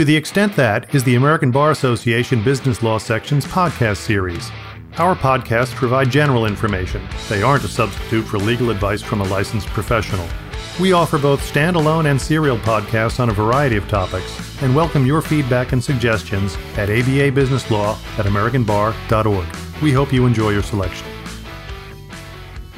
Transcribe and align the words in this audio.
To 0.00 0.04
the 0.06 0.16
extent 0.16 0.56
that 0.56 0.94
is 0.94 1.04
the 1.04 1.16
American 1.16 1.50
Bar 1.50 1.72
Association 1.72 2.42
Business 2.42 2.82
Law 2.82 2.96
Section's 2.96 3.44
podcast 3.44 3.98
series. 3.98 4.50
Our 4.96 5.14
podcasts 5.14 5.74
provide 5.74 6.10
general 6.10 6.46
information. 6.46 7.06
They 7.28 7.42
aren't 7.42 7.64
a 7.64 7.68
substitute 7.68 8.22
for 8.22 8.38
legal 8.38 8.70
advice 8.70 9.02
from 9.02 9.20
a 9.20 9.24
licensed 9.24 9.66
professional. 9.66 10.26
We 10.80 10.94
offer 10.94 11.18
both 11.18 11.42
standalone 11.42 12.10
and 12.10 12.18
serial 12.18 12.56
podcasts 12.56 13.20
on 13.20 13.28
a 13.28 13.34
variety 13.34 13.76
of 13.76 13.86
topics 13.88 14.62
and 14.62 14.74
welcome 14.74 15.04
your 15.04 15.20
feedback 15.20 15.72
and 15.72 15.84
suggestions 15.84 16.54
at 16.78 16.88
ababusinesslaw 16.88 18.18
at 18.18 18.24
americanbar.org. 18.24 19.82
We 19.82 19.92
hope 19.92 20.14
you 20.14 20.24
enjoy 20.24 20.52
your 20.52 20.62
selection. 20.62 21.06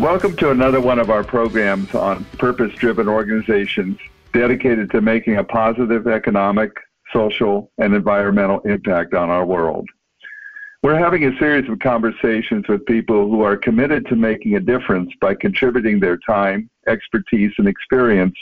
Welcome 0.00 0.34
to 0.39 0.50
another 0.50 0.80
one 0.80 0.98
of 0.98 1.09
our 1.09 1.23
programs 1.23 1.95
on 1.95 2.25
purpose 2.39 2.75
driven 2.75 3.07
organizations 3.07 4.00
dedicated 4.32 4.91
to 4.91 5.00
making 5.00 5.36
a 5.36 5.45
positive 5.45 6.09
economic, 6.09 6.80
social, 7.13 7.71
and 7.79 7.95
environmental 7.95 8.61
impact 8.61 9.15
on 9.15 9.30
our 9.30 9.45
world. 9.45 9.89
We're 10.83 10.98
having 10.98 11.25
a 11.25 11.39
series 11.39 11.70
of 11.70 11.79
conversations 11.79 12.66
with 12.69 12.84
people 12.87 13.30
who 13.30 13.43
are 13.43 13.57
committed 13.57 14.07
to 14.07 14.16
making 14.16 14.57
a 14.57 14.61
difference 14.61 15.12
by 15.20 15.37
contributing 15.37 16.01
their 16.01 16.17
time, 16.17 16.69
expertise, 16.89 17.53
and 17.59 17.69
experience 17.69 18.37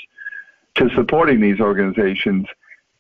to 0.77 0.89
supporting 0.95 1.41
these 1.41 1.61
organizations 1.61 2.47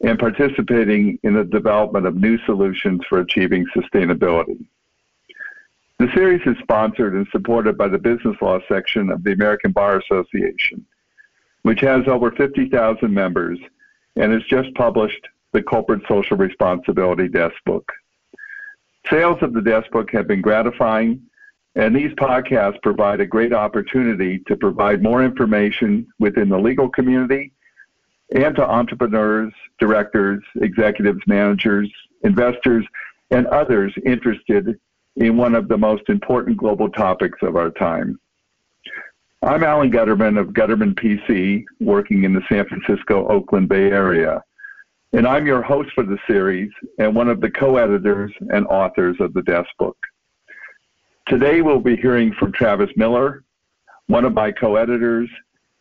and 0.02 0.18
participating 0.18 1.18
in 1.22 1.34
the 1.34 1.44
development 1.44 2.06
of 2.06 2.16
new 2.16 2.38
solutions 2.44 3.00
for 3.08 3.20
achieving 3.20 3.66
sustainability. 3.74 4.66
The 5.98 6.10
series 6.14 6.40
is 6.46 6.56
sponsored 6.62 7.14
and 7.14 7.26
supported 7.30 7.76
by 7.76 7.88
the 7.88 7.98
Business 7.98 8.36
Law 8.40 8.58
section 8.68 9.10
of 9.10 9.22
the 9.22 9.32
American 9.32 9.72
Bar 9.72 10.00
Association, 10.00 10.84
which 11.62 11.80
has 11.80 12.08
over 12.08 12.30
50,000 12.30 13.12
members 13.12 13.58
and 14.16 14.32
has 14.32 14.42
just 14.44 14.74
published 14.74 15.28
the 15.52 15.62
Corporate 15.62 16.02
Social 16.08 16.36
Responsibility 16.36 17.28
Desk 17.28 17.54
Book. 17.66 17.90
Sales 19.08 19.38
of 19.42 19.52
the 19.52 19.62
Desk 19.62 19.90
Book 19.90 20.10
have 20.12 20.28
been 20.28 20.40
gratifying, 20.40 21.20
and 21.74 21.94
these 21.94 22.12
podcasts 22.12 22.80
provide 22.82 23.20
a 23.20 23.26
great 23.26 23.52
opportunity 23.52 24.40
to 24.46 24.56
provide 24.56 25.02
more 25.02 25.24
information 25.24 26.06
within 26.18 26.48
the 26.48 26.58
legal 26.58 26.88
community 26.88 27.52
and 28.34 28.54
to 28.56 28.62
entrepreneurs, 28.62 29.52
directors, 29.78 30.42
executives, 30.60 31.20
managers, 31.26 31.90
investors, 32.22 32.86
and 33.30 33.46
others 33.48 33.92
interested 34.04 34.78
in 35.16 35.36
one 35.36 35.54
of 35.54 35.68
the 35.68 35.76
most 35.76 36.08
important 36.08 36.56
global 36.56 36.88
topics 36.88 37.38
of 37.42 37.56
our 37.56 37.70
time. 37.70 38.18
I'm 39.42 39.64
Alan 39.64 39.90
Gutterman 39.90 40.38
of 40.38 40.48
Gutterman 40.48 40.94
PC, 40.94 41.64
working 41.80 42.24
in 42.24 42.34
the 42.34 42.42
San 42.48 42.66
Francisco 42.66 43.26
Oakland 43.28 43.68
Bay 43.68 43.90
Area. 43.90 44.42
And 45.12 45.26
I'm 45.26 45.44
your 45.44 45.60
host 45.60 45.90
for 45.92 46.04
the 46.04 46.18
series 46.28 46.70
and 47.00 47.16
one 47.16 47.28
of 47.28 47.40
the 47.40 47.50
co 47.50 47.78
editors 47.78 48.32
and 48.52 48.64
authors 48.68 49.16
of 49.18 49.34
the 49.34 49.42
Desk 49.42 49.68
Book. 49.76 49.96
Today 51.26 51.62
we'll 51.62 51.80
be 51.80 51.96
hearing 51.96 52.32
from 52.32 52.52
Travis 52.52 52.90
Miller, 52.94 53.42
one 54.06 54.24
of 54.24 54.34
my 54.34 54.52
co 54.52 54.76
editors 54.76 55.28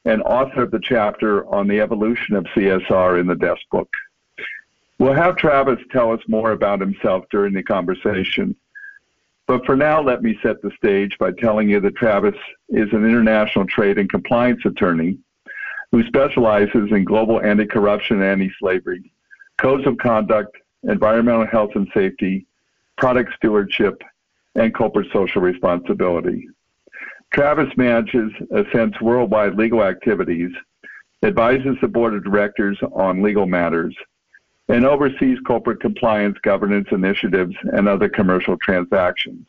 and 0.06 0.24
author 0.24 0.64
of 0.64 0.72
the 0.72 0.80
chapter 0.82 1.46
on 1.46 1.68
the 1.68 1.80
evolution 1.80 2.36
of 2.36 2.46
CSR 2.56 3.20
in 3.20 3.28
the 3.28 3.36
Desk 3.36 3.62
Book. 3.72 3.88
We'll 4.98 5.14
have 5.14 5.38
Travis 5.38 5.80
tell 5.92 6.12
us 6.12 6.22
more 6.28 6.52
about 6.52 6.80
himself 6.80 7.26
during 7.30 7.54
the 7.54 7.62
conversation. 7.62 8.56
But 9.46 9.64
for 9.64 9.76
now, 9.76 10.02
let 10.02 10.24
me 10.24 10.40
set 10.42 10.60
the 10.64 10.72
stage 10.76 11.16
by 11.20 11.34
telling 11.34 11.70
you 11.70 11.80
that 11.82 11.96
Travis 11.96 12.36
is 12.70 12.92
an 12.94 13.06
international 13.06 13.68
trade 13.68 14.00
and 14.00 14.10
compliance 14.10 14.66
attorney 14.66 15.20
who 15.92 16.04
specializes 16.08 16.92
in 16.92 17.04
global 17.06 17.40
anti 17.42 17.68
corruption 17.68 18.24
and 18.24 18.42
anti 18.42 18.52
slavery 18.60 19.12
codes 19.60 19.86
of 19.86 19.98
conduct, 19.98 20.58
environmental 20.84 21.46
health 21.46 21.72
and 21.76 21.88
safety, 21.94 22.46
product 22.98 23.34
stewardship, 23.36 24.02
and 24.56 24.74
corporate 24.74 25.08
social 25.14 25.42
responsibility. 25.42 26.48
Travis 27.32 27.70
manages 27.78 28.32
Assent's 28.52 29.00
worldwide 29.02 29.56
legal 29.56 29.84
activities, 29.84 30.52
advises 31.24 31.78
the 31.82 31.88
board 31.88 32.14
of 32.14 32.24
directors 32.24 32.80
on 32.94 33.22
legal 33.22 33.46
matters, 33.46 33.96
and 34.68 34.86
oversees 34.86 35.38
corporate 35.46 35.80
compliance 35.80 36.38
governance 36.42 36.88
initiatives 36.92 37.56
and 37.74 37.88
other 37.88 38.10
commercial 38.10 38.58
transactions. 38.58 39.46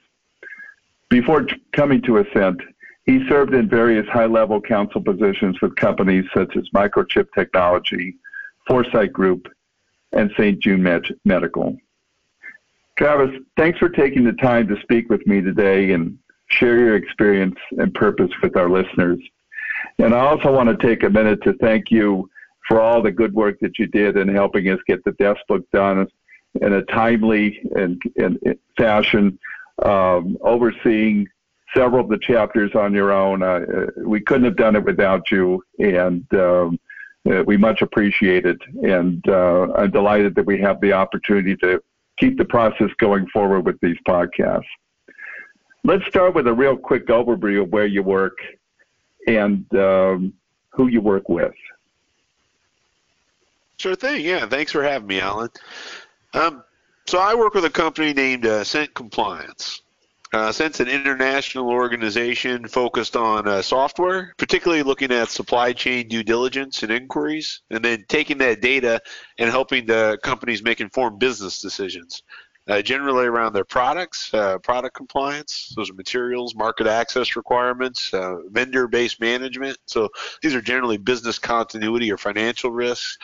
Before 1.09 1.47
coming 1.73 2.03
to 2.03 2.19
Ascent, 2.19 2.61
he 3.05 3.27
served 3.29 3.55
in 3.55 3.69
various 3.69 4.07
high 4.09 4.27
level 4.27 4.61
counsel 4.61 5.03
positions 5.03 5.61
with 5.61 5.75
companies 5.77 6.25
such 6.35 6.57
as 6.57 6.69
Microchip 6.75 7.29
Technology, 7.35 8.17
Foresight 8.67 9.13
Group, 9.13 9.49
and 10.13 10.31
St. 10.37 10.59
Jude 10.61 10.81
Med- 10.81 11.15
Medical. 11.25 11.77
Travis, 12.99 13.31
thanks 13.57 13.79
for 13.79 13.89
taking 13.89 14.25
the 14.25 14.33
time 14.33 14.69
to 14.69 14.81
speak 14.83 15.09
with 15.09 15.27
me 15.27 15.41
today 15.41 15.93
and 15.93 16.19
share 16.49 16.79
your 16.79 16.97
experience 16.97 17.57
and 17.79 17.95
purpose 17.95 18.31
with 18.43 18.57
our 18.57 18.69
listeners. 18.69 19.19
And 19.99 20.15
I 20.15 20.21
also 20.21 20.53
want 20.53 20.69
to 20.69 20.87
take 20.87 21.03
a 21.03 21.11
minute 21.11 21.43
to 21.45 21.55
thank 21.55 21.91
you 21.91 22.29
for 22.69 22.81
all 22.81 23.03
the 23.03 23.11
good 23.11 23.35
work 23.35 23.59
that 23.61 23.79
you 23.79 23.87
did 23.87 24.17
in 24.17 24.29
helping 24.29 24.69
us 24.69 24.79
get 24.87 25.03
the 25.05 25.13
desk 25.13 25.41
book 25.49 25.65
done 25.73 26.07
in 26.61 26.73
a 26.75 26.83
timely 26.83 27.61
and, 27.77 28.01
and 28.17 28.39
fashion, 28.77 29.39
um, 29.83 30.37
overseeing 30.43 31.27
several 31.75 32.05
of 32.05 32.11
the 32.11 32.19
chapters 32.19 32.75
on 32.75 32.93
your 32.93 33.13
own. 33.13 33.43
Uh, 33.43 33.87
we 34.05 34.21
couldn't 34.21 34.45
have 34.45 34.57
done 34.57 34.77
it 34.77 34.85
without 34.85 35.31
you, 35.31 35.63
and 35.79 36.27
um, 36.35 36.79
uh, 37.29 37.43
we 37.47 37.57
much 37.57 37.83
appreciate 37.83 38.47
it, 38.47 38.61
and 38.83 39.27
uh, 39.29 39.73
I'm 39.75 39.91
delighted 39.91 40.35
that 40.37 40.47
we 40.47 40.61
have 40.61 40.81
the 40.81 40.93
opportunity 40.93 41.57
to 41.57 41.83
keep 42.19 42.39
the 42.39 42.45
process 42.45 42.91
going 42.99 43.27
forward 43.29 43.67
with 43.67 43.79
these 43.81 43.97
podcasts. 44.07 44.65
Let's 45.85 46.07
start 46.07 46.35
with 46.35 46.47
a 46.47 46.53
real 46.53 46.77
quick 46.77 47.07
overview 47.07 47.63
of 47.63 47.71
where 47.71 47.87
you 47.87 48.03
work 48.03 48.37
and 49.27 49.65
um, 49.75 50.33
who 50.71 50.89
you 50.89 51.01
work 51.01 51.29
with. 51.29 51.55
Sure 53.79 53.95
thing. 53.95 54.25
Yeah, 54.25 54.47
thanks 54.47 54.73
for 54.73 54.83
having 54.83 55.09
me, 55.09 55.21
Alan. 55.21 55.49
Um, 56.35 56.63
so 57.07 57.19
I 57.19 57.35
work 57.35 57.55
with 57.55 57.65
a 57.65 57.71
company 57.71 58.13
named 58.13 58.45
uh, 58.47 58.63
Cent 58.63 58.93
Compliance. 58.95 59.83
Uh, 60.33 60.53
since 60.53 60.79
an 60.79 60.87
international 60.87 61.69
organization 61.69 62.69
focused 62.69 63.17
on 63.17 63.49
uh, 63.49 63.61
software, 63.61 64.33
particularly 64.37 64.85
looking 64.85 65.11
at 65.11 65.29
supply 65.29 65.73
chain 65.73 66.07
due 66.07 66.23
diligence 66.23 66.85
and 66.85 66.93
inquiries, 66.93 67.63
and 67.71 67.85
then 67.85 68.05
taking 68.09 68.39
that 68.39 68.61
data 68.61 69.01
and 69.39 69.51
helping 69.51 69.85
the 69.87 70.17
companies 70.23 70.63
make 70.63 70.81
informed 70.81 71.19
business 71.19 71.61
decisions, 71.61 72.23
uh, 72.69 72.81
generally 72.81 73.27
around 73.27 73.53
their 73.53 73.65
products, 73.65 74.33
uh, 74.33 74.57
product 74.59 74.95
compliance, 74.95 75.73
those 75.75 75.91
are 75.91 75.95
materials, 75.95 76.55
market 76.55 76.87
access 76.87 77.35
requirements, 77.35 78.15
uh, 78.15 78.37
vendor-based 78.51 79.21
management. 79.21 79.77
So 79.87 80.09
these 80.43 80.55
are 80.55 80.61
generally 80.61 80.97
business 80.97 81.41
continuity 81.41 82.13
or 82.13 82.17
financial 82.17 82.71
risks, 82.71 83.19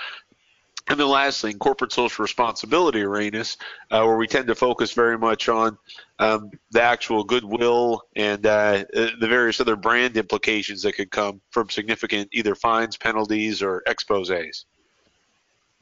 and 0.88 1.00
then 1.00 1.08
lastly, 1.08 1.50
in 1.50 1.58
corporate 1.58 1.92
social 1.92 2.22
responsibility 2.22 3.02
arenas, 3.02 3.56
uh, 3.90 4.02
where 4.04 4.16
we 4.16 4.26
tend 4.26 4.46
to 4.46 4.54
focus 4.54 4.92
very 4.92 5.18
much 5.18 5.48
on 5.48 5.76
um, 6.18 6.50
the 6.70 6.80
actual 6.80 7.24
goodwill 7.24 8.02
and 8.14 8.46
uh, 8.46 8.84
uh, 8.94 9.10
the 9.20 9.26
various 9.28 9.60
other 9.60 9.74
brand 9.76 10.16
implications 10.16 10.82
that 10.82 10.92
could 10.92 11.10
come 11.10 11.40
from 11.50 11.68
significant 11.70 12.28
either 12.32 12.54
fines, 12.54 12.96
penalties, 12.96 13.62
or 13.62 13.82
exposes. 13.86 14.66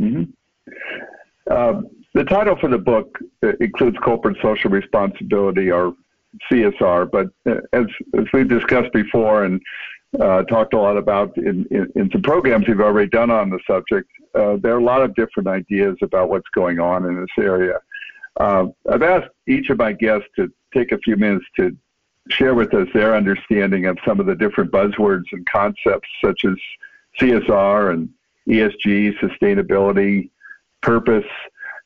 Mm-hmm. 0.01 0.25
Uh, 1.51 1.83
the 2.15 2.25
title 2.25 2.57
for 2.59 2.69
the 2.69 2.79
book 2.79 3.19
uh, 3.43 3.53
includes 3.61 3.99
corporate 3.99 4.39
social 4.41 4.71
responsibility 4.71 5.71
or 5.71 5.95
CSR, 6.51 7.11
but 7.11 7.27
uh, 7.47 7.61
as, 7.73 7.87
as 8.19 8.25
we've 8.33 8.49
discussed 8.49 8.93
before 8.93 9.45
and 9.45 9.61
uh, 10.21 10.43
talked 10.45 10.75
a 10.75 10.79
lot 10.79 10.97
about 10.97 11.37
in, 11.37 11.67
in, 11.71 11.91
in, 11.97 12.11
some 12.11 12.23
programs 12.23 12.67
we've 12.69 12.81
already 12.81 13.09
done 13.09 13.31
on 13.31 13.51
the 13.51 13.59
subject, 13.67 14.09
uh, 14.35 14.57
there 14.57 14.75
are 14.75 14.79
a 14.79 14.85
lot 14.85 15.03
of 15.03 15.15
different 15.15 15.49
ideas 15.49 15.97
about 16.03 16.29
what's 16.29 16.49
going 16.55 16.79
on 16.79 17.05
in 17.07 17.21
this 17.21 17.45
area. 17.45 17.79
Uh, 18.39 18.67
I've 18.91 19.03
asked 19.03 19.31
each 19.47 19.71
of 19.71 19.79
my 19.79 19.93
guests 19.93 20.29
to 20.37 20.53
take 20.73 20.93
a 20.93 20.99
few 20.99 21.17
minutes 21.17 21.47
to 21.57 21.77
share 22.29 22.55
with 22.55 22.75
us 22.75 22.89
their 22.95 23.15
understanding 23.15 23.87
of 23.87 23.99
some 24.07 24.19
of 24.21 24.27
the 24.27 24.35
different 24.35 24.71
buzzwords 24.71 25.25
and 25.33 25.47
concepts 25.47 26.09
such 26.25 26.45
as 26.45 26.55
CSR 27.21 27.93
and 27.93 28.09
ESG, 28.49 29.19
sustainability, 29.19 30.31
purpose, 30.81 31.25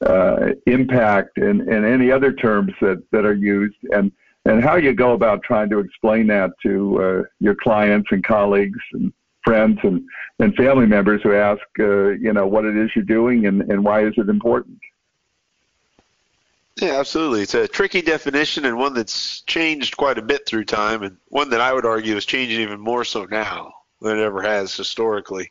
uh, 0.04 0.50
impact, 0.66 1.38
and, 1.38 1.62
and 1.62 1.84
any 1.84 2.10
other 2.10 2.32
terms 2.32 2.72
that, 2.80 3.02
that 3.10 3.24
are 3.24 3.34
used, 3.34 3.76
and, 3.92 4.12
and 4.44 4.62
how 4.62 4.76
you 4.76 4.92
go 4.92 5.12
about 5.12 5.42
trying 5.42 5.68
to 5.70 5.78
explain 5.78 6.26
that 6.28 6.50
to 6.62 7.02
uh, 7.02 7.22
your 7.40 7.54
clients 7.54 8.08
and 8.12 8.24
colleagues 8.24 8.78
and 8.92 9.12
friends 9.44 9.78
and, 9.82 10.02
and 10.38 10.54
family 10.54 10.86
members 10.86 11.22
who 11.22 11.34
ask, 11.34 11.62
uh, 11.78 12.08
you 12.08 12.32
know, 12.32 12.46
what 12.46 12.64
it 12.64 12.76
is 12.76 12.90
you're 12.94 13.04
doing 13.04 13.46
and, 13.46 13.62
and 13.62 13.84
why 13.84 14.04
is 14.04 14.14
it 14.16 14.28
important. 14.28 14.78
Yeah, 16.80 17.00
absolutely. 17.00 17.42
It's 17.42 17.54
a 17.54 17.66
tricky 17.66 18.02
definition 18.02 18.64
and 18.64 18.76
one 18.76 18.94
that's 18.94 19.40
changed 19.42 19.96
quite 19.96 20.16
a 20.16 20.22
bit 20.22 20.46
through 20.46 20.64
time, 20.64 21.02
and 21.02 21.16
one 21.28 21.50
that 21.50 21.60
I 21.60 21.72
would 21.72 21.84
argue 21.84 22.16
is 22.16 22.24
changing 22.24 22.60
even 22.60 22.78
more 22.78 23.04
so 23.04 23.24
now 23.24 23.72
than 24.00 24.18
it 24.18 24.22
ever 24.22 24.42
has 24.42 24.76
historically. 24.76 25.50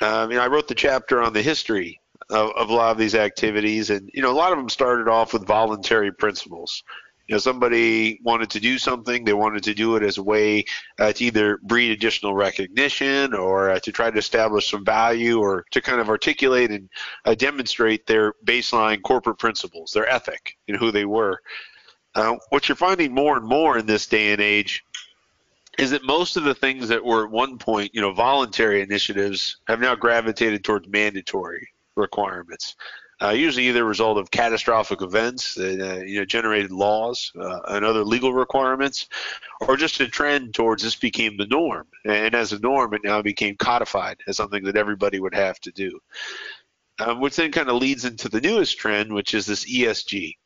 Um, 0.00 0.30
you 0.30 0.38
know, 0.38 0.44
I 0.44 0.48
wrote 0.48 0.66
the 0.66 0.74
chapter 0.74 1.22
on 1.22 1.34
the 1.34 1.42
history 1.42 2.00
of, 2.30 2.50
of, 2.56 2.70
a 2.70 2.74
lot 2.74 2.90
of 2.90 2.98
these 2.98 3.14
activities, 3.14 3.90
and 3.90 4.10
you 4.14 4.22
know, 4.22 4.30
a 4.30 4.32
lot 4.32 4.52
of 4.52 4.58
them 4.58 4.70
started 4.70 5.08
off 5.08 5.34
with 5.34 5.46
voluntary 5.46 6.10
principles. 6.10 6.82
You 7.26 7.34
know, 7.34 7.38
somebody 7.38 8.20
wanted 8.22 8.50
to 8.50 8.60
do 8.60 8.78
something, 8.78 9.24
they 9.24 9.32
wanted 9.32 9.62
to 9.64 9.74
do 9.74 9.96
it 9.96 10.02
as 10.02 10.18
a 10.18 10.22
way 10.22 10.64
uh, 10.98 11.12
to 11.12 11.24
either 11.24 11.58
breed 11.62 11.90
additional 11.90 12.34
recognition 12.34 13.32
or 13.32 13.70
uh, 13.70 13.80
to 13.80 13.92
try 13.92 14.10
to 14.10 14.18
establish 14.18 14.70
some 14.70 14.84
value 14.84 15.40
or 15.40 15.64
to 15.70 15.80
kind 15.80 16.00
of 16.00 16.10
articulate 16.10 16.70
and 16.70 16.88
uh, 17.24 17.34
demonstrate 17.34 18.06
their 18.06 18.34
baseline 18.44 19.00
corporate 19.02 19.38
principles, 19.38 19.92
their 19.92 20.08
ethic, 20.08 20.56
and 20.68 20.76
who 20.76 20.90
they 20.90 21.06
were. 21.06 21.40
Uh, 22.14 22.36
what 22.50 22.68
you're 22.68 22.76
finding 22.76 23.12
more 23.12 23.36
and 23.36 23.46
more 23.46 23.78
in 23.78 23.86
this 23.86 24.06
day 24.06 24.32
and 24.32 24.40
age 24.40 24.84
is 25.78 25.90
that 25.90 26.04
most 26.04 26.36
of 26.36 26.44
the 26.44 26.54
things 26.54 26.88
that 26.88 27.04
were 27.04 27.24
at 27.24 27.30
one 27.30 27.58
point, 27.58 27.90
you 27.94 28.00
know, 28.00 28.12
voluntary 28.12 28.80
initiatives 28.80 29.56
have 29.66 29.80
now 29.80 29.94
gravitated 29.94 30.62
towards 30.62 30.86
mandatory 30.88 31.66
requirements. 31.96 32.76
Uh, 33.22 33.30
usually 33.30 33.68
either 33.68 33.82
a 33.82 33.86
result 33.86 34.18
of 34.18 34.30
catastrophic 34.30 35.00
events 35.00 35.54
that 35.54 35.80
uh, 35.80 36.02
you 36.02 36.18
know 36.18 36.24
generated 36.24 36.72
laws 36.72 37.30
uh, 37.38 37.60
and 37.68 37.84
other 37.84 38.04
legal 38.04 38.32
requirements, 38.32 39.08
or 39.60 39.76
just 39.76 40.00
a 40.00 40.08
trend 40.08 40.52
towards 40.52 40.82
this 40.82 40.96
became 40.96 41.36
the 41.36 41.46
norm. 41.46 41.86
And 42.04 42.34
as 42.34 42.52
a 42.52 42.58
norm, 42.58 42.92
it 42.94 43.04
now 43.04 43.22
became 43.22 43.56
codified 43.56 44.18
as 44.26 44.36
something 44.36 44.64
that 44.64 44.76
everybody 44.76 45.20
would 45.20 45.34
have 45.34 45.60
to 45.60 45.70
do. 45.70 46.00
Um, 46.98 47.20
which 47.20 47.36
then 47.36 47.50
kind 47.50 47.68
of 47.68 47.76
leads 47.76 48.04
into 48.04 48.28
the 48.28 48.40
newest 48.40 48.78
trend, 48.78 49.12
which 49.12 49.34
is 49.34 49.46
this 49.46 49.64
ESG. 49.64 50.36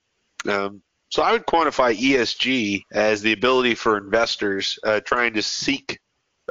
Um, 0.49 0.83
so 1.11 1.23
I 1.23 1.33
would 1.33 1.47
quantify 1.47 1.97
ESG 1.97 2.83
as 2.93 3.23
the 3.23 3.33
ability 3.33 3.75
for 3.75 3.97
investors 3.97 4.79
uh, 4.83 5.01
trying 5.01 5.35
to 5.35 5.43
seek 5.43 5.99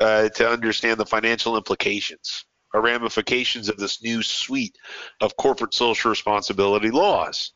uh, 0.01 0.29
to 0.29 0.49
understand 0.49 0.99
the 0.99 1.05
financial 1.05 1.57
implications 1.57 2.45
or 2.77 2.81
ramifications 2.81 3.69
of 3.69 3.77
this 3.77 4.03
new 4.03 4.21
suite 4.21 4.77
of 5.21 5.35
corporate 5.37 5.73
social 5.73 6.09
responsibility 6.09 6.91
laws. 6.91 7.51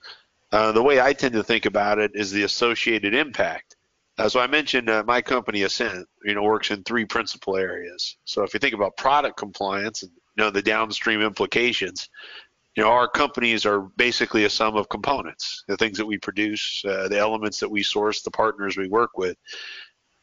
Uh, 0.51 0.71
the 0.71 0.81
way 0.81 0.99
I 0.99 1.13
tend 1.13 1.33
to 1.33 1.43
think 1.43 1.65
about 1.65 1.99
it 1.99 2.11
is 2.15 2.31
the 2.31 2.43
associated 2.43 3.13
impact. 3.13 3.75
Uh, 4.17 4.27
so 4.27 4.39
I 4.39 4.47
mentioned 4.47 4.89
uh, 4.89 5.03
my 5.05 5.21
company 5.21 5.63
Assent, 5.63 6.07
you 6.25 6.35
know, 6.35 6.43
works 6.43 6.71
in 6.71 6.83
three 6.83 7.05
principal 7.05 7.55
areas. 7.55 8.17
So 8.25 8.43
if 8.43 8.53
you 8.53 8.59
think 8.59 8.73
about 8.73 8.97
product 8.97 9.37
compliance 9.37 10.03
and 10.03 10.11
you 10.37 10.43
know 10.43 10.49
the 10.49 10.61
downstream 10.61 11.21
implications, 11.21 12.09
you 12.75 12.83
know, 12.83 12.89
our 12.89 13.07
companies 13.07 13.65
are 13.65 13.81
basically 13.97 14.45
a 14.45 14.49
sum 14.49 14.75
of 14.75 14.89
components, 14.89 15.63
the 15.67 15.77
things 15.77 15.97
that 15.97 16.05
we 16.05 16.17
produce, 16.17 16.83
uh, 16.85 17.07
the 17.09 17.17
elements 17.17 17.59
that 17.59 17.69
we 17.69 17.83
source, 17.83 18.21
the 18.21 18.31
partners 18.31 18.77
we 18.77 18.87
work 18.87 19.17
with. 19.17 19.37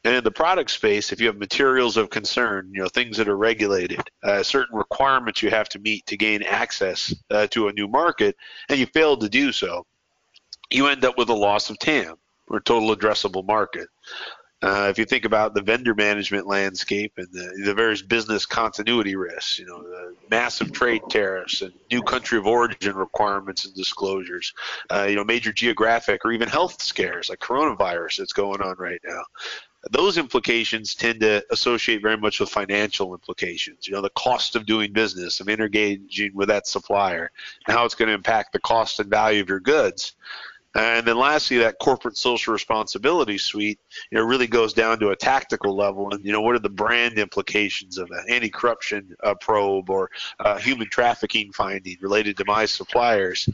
And 0.08 0.16
in 0.16 0.25
the 0.25 0.31
product 0.31 0.70
space, 0.70 1.12
if 1.12 1.20
you 1.20 1.26
have 1.26 1.37
materials 1.37 1.99
of 1.99 2.08
concern, 2.08 2.70
you 2.72 2.81
know, 2.81 2.88
things 2.88 3.19
that 3.19 3.28
are 3.28 3.37
regulated, 3.37 4.00
uh, 4.22 4.43
certain 4.43 4.75
requirements 4.75 5.43
you 5.43 5.50
have 5.50 5.69
to 5.69 5.78
meet 5.78 6.06
to 6.06 6.16
gain 6.16 6.43
access 6.44 7.14
uh, 7.31 7.46
to 7.49 7.69
a 7.69 7.75
new 7.75 7.87
market, 7.87 8.34
and 8.70 8.78
you 8.78 8.87
fail 8.87 9.19
to 9.19 9.28
do 9.28 9.52
so, 9.52 9.84
you 10.70 10.87
end 10.87 11.05
up 11.05 11.19
with 11.19 11.28
a 11.28 11.34
loss 11.34 11.69
of 11.69 11.78
TAM, 11.78 12.14
or 12.46 12.58
total 12.58 12.96
addressable 12.96 13.46
market. 13.46 13.88
Uh, 14.62 14.88
if 14.90 14.99
you 14.99 15.05
think 15.05 15.26
about 15.26 15.55
the 15.55 15.62
vendor 15.62 15.94
management 15.94 16.46
landscape 16.46 17.12
and 17.19 17.28
the, 17.31 17.62
the 17.64 17.75
various 17.75 18.02
business 18.02 18.44
continuity 18.44 19.14
risks, 19.14 19.58
you 19.58 19.66
know, 19.66 19.82
the 19.82 20.14
massive 20.31 20.72
trade 20.72 21.02
tariffs 21.10 21.62
and 21.62 21.72
new 21.93 22.02
country 22.02 22.38
of 22.38 22.46
origin 22.46 22.96
requirements 22.96 23.66
and 23.66 23.75
disclosures, 23.75 24.52
uh, 24.90 25.06
you 25.08 25.14
know, 25.14 25.22
major 25.22 25.52
geographic 25.52 26.25
or 26.25 26.32
even 26.32 26.49
health 26.49 26.82
scares 26.82 27.28
like 27.28 27.38
coronavirus 27.38 28.16
that's 28.16 28.32
going 28.32 28.60
on 28.60 28.75
right 28.78 29.00
now. 29.06 29.22
Those 29.90 30.19
implications 30.19 30.94
tend 30.94 31.20
to 31.20 31.44
associate 31.50 32.02
very 32.02 32.16
much 32.16 32.40
with 32.40 32.48
financial 32.48 33.14
implications. 33.14 33.86
You 33.86 33.94
know, 33.94 34.02
the 34.02 34.10
cost 34.10 34.56
of 34.56 34.66
doing 34.66 34.92
business, 34.92 35.40
of 35.40 35.48
engaging 35.48 36.32
with 36.34 36.48
that 36.48 36.66
supplier, 36.66 37.30
and 37.66 37.76
how 37.76 37.84
it's 37.84 37.94
going 37.94 38.08
to 38.08 38.14
impact 38.14 38.52
the 38.52 38.60
cost 38.60 38.98
and 38.98 39.08
value 39.08 39.40
of 39.40 39.48
your 39.48 39.60
goods. 39.60 40.14
And 40.75 41.06
then 41.06 41.16
lastly, 41.16 41.58
that 41.58 41.78
corporate 41.78 42.16
social 42.16 42.52
responsibility 42.52 43.38
suite, 43.38 43.80
you 44.10 44.19
know, 44.19 44.25
really 44.25 44.46
goes 44.46 44.72
down 44.72 44.98
to 45.00 45.10
a 45.10 45.16
tactical 45.16 45.75
level. 45.75 46.12
And 46.12 46.24
you 46.24 46.32
know, 46.32 46.40
what 46.40 46.54
are 46.54 46.60
the 46.60 46.69
brand 46.69 47.19
implications 47.19 47.98
of 47.98 48.10
an 48.10 48.24
anti-corruption 48.28 49.16
uh, 49.22 49.34
probe 49.34 49.90
or 49.90 50.10
uh, 50.40 50.58
human 50.58 50.88
trafficking 50.88 51.52
finding 51.52 51.96
related 52.00 52.36
to 52.36 52.44
my 52.46 52.66
suppliers? 52.66 53.48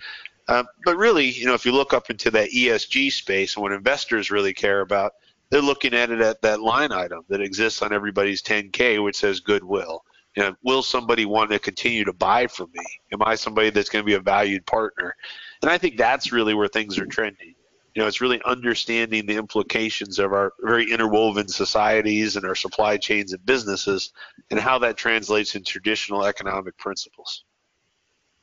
Um, 0.48 0.66
but 0.84 0.96
really, 0.96 1.26
you 1.26 1.46
know, 1.46 1.54
if 1.54 1.64
you 1.64 1.72
look 1.72 1.94
up 1.94 2.10
into 2.10 2.30
that 2.32 2.50
ESG 2.50 3.12
space 3.12 3.56
and 3.56 3.62
what 3.62 3.72
investors 3.72 4.30
really 4.30 4.52
care 4.52 4.80
about, 4.80 5.14
they're 5.54 5.62
looking 5.62 5.94
at 5.94 6.10
it 6.10 6.20
at 6.20 6.42
that 6.42 6.60
line 6.60 6.90
item 6.90 7.24
that 7.28 7.40
exists 7.40 7.80
on 7.80 7.92
everybody's 7.92 8.42
10K, 8.42 9.00
which 9.04 9.16
says 9.16 9.38
goodwill. 9.38 10.02
You 10.34 10.42
know, 10.42 10.56
will 10.64 10.82
somebody 10.82 11.26
want 11.26 11.52
to 11.52 11.60
continue 11.60 12.04
to 12.06 12.12
buy 12.12 12.48
from 12.48 12.72
me? 12.74 12.84
Am 13.12 13.22
I 13.22 13.36
somebody 13.36 13.70
that's 13.70 13.88
going 13.88 14.04
to 14.04 14.06
be 14.06 14.14
a 14.14 14.20
valued 14.20 14.66
partner? 14.66 15.14
And 15.62 15.70
I 15.70 15.78
think 15.78 15.96
that's 15.96 16.32
really 16.32 16.54
where 16.54 16.66
things 16.66 16.98
are 16.98 17.06
trending. 17.06 17.54
You 17.94 18.02
know, 18.02 18.08
it's 18.08 18.20
really 18.20 18.42
understanding 18.44 19.26
the 19.26 19.36
implications 19.36 20.18
of 20.18 20.32
our 20.32 20.54
very 20.60 20.90
interwoven 20.90 21.46
societies 21.46 22.34
and 22.34 22.44
our 22.44 22.56
supply 22.56 22.96
chains 22.96 23.32
and 23.32 23.46
businesses 23.46 24.12
and 24.50 24.58
how 24.58 24.80
that 24.80 24.96
translates 24.96 25.54
in 25.54 25.62
traditional 25.62 26.24
economic 26.24 26.76
principles. 26.78 27.44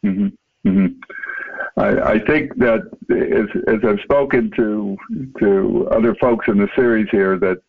Mm-hmm. 0.06 0.70
Mm-hmm. 0.70 1.51
I, 1.78 2.14
I, 2.14 2.20
think 2.26 2.56
that 2.58 2.82
as, 3.10 3.64
as 3.68 3.80
I've 3.84 4.02
spoken 4.02 4.52
to 4.58 4.98
to 5.40 5.88
other 5.92 6.16
folks 6.16 6.48
in 6.48 6.58
the 6.58 6.70
series 6.76 7.08
here, 7.12 7.38
that 7.40 7.60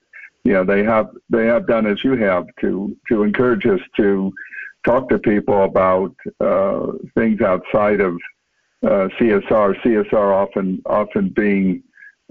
you 0.45 0.53
know 0.53 0.65
they 0.65 0.83
have 0.83 1.11
they 1.31 1.47
have 1.47 1.67
done 1.67 1.87
as 1.87 2.03
you 2.03 2.17
have 2.17 2.47
to 2.61 2.97
to 3.09 3.23
encourage 3.23 3.67
us 3.67 3.81
to 3.97 4.33
talk 4.85 5.09
to 5.09 5.19
people 5.19 5.65
about 5.65 6.15
uh, 6.41 6.87
things 7.15 7.41
outside 7.41 8.01
of 8.01 8.15
uh, 8.83 9.09
CSR. 9.19 9.81
CSR 9.83 10.35
often 10.35 10.83
often 10.87 11.29
being 11.29 11.83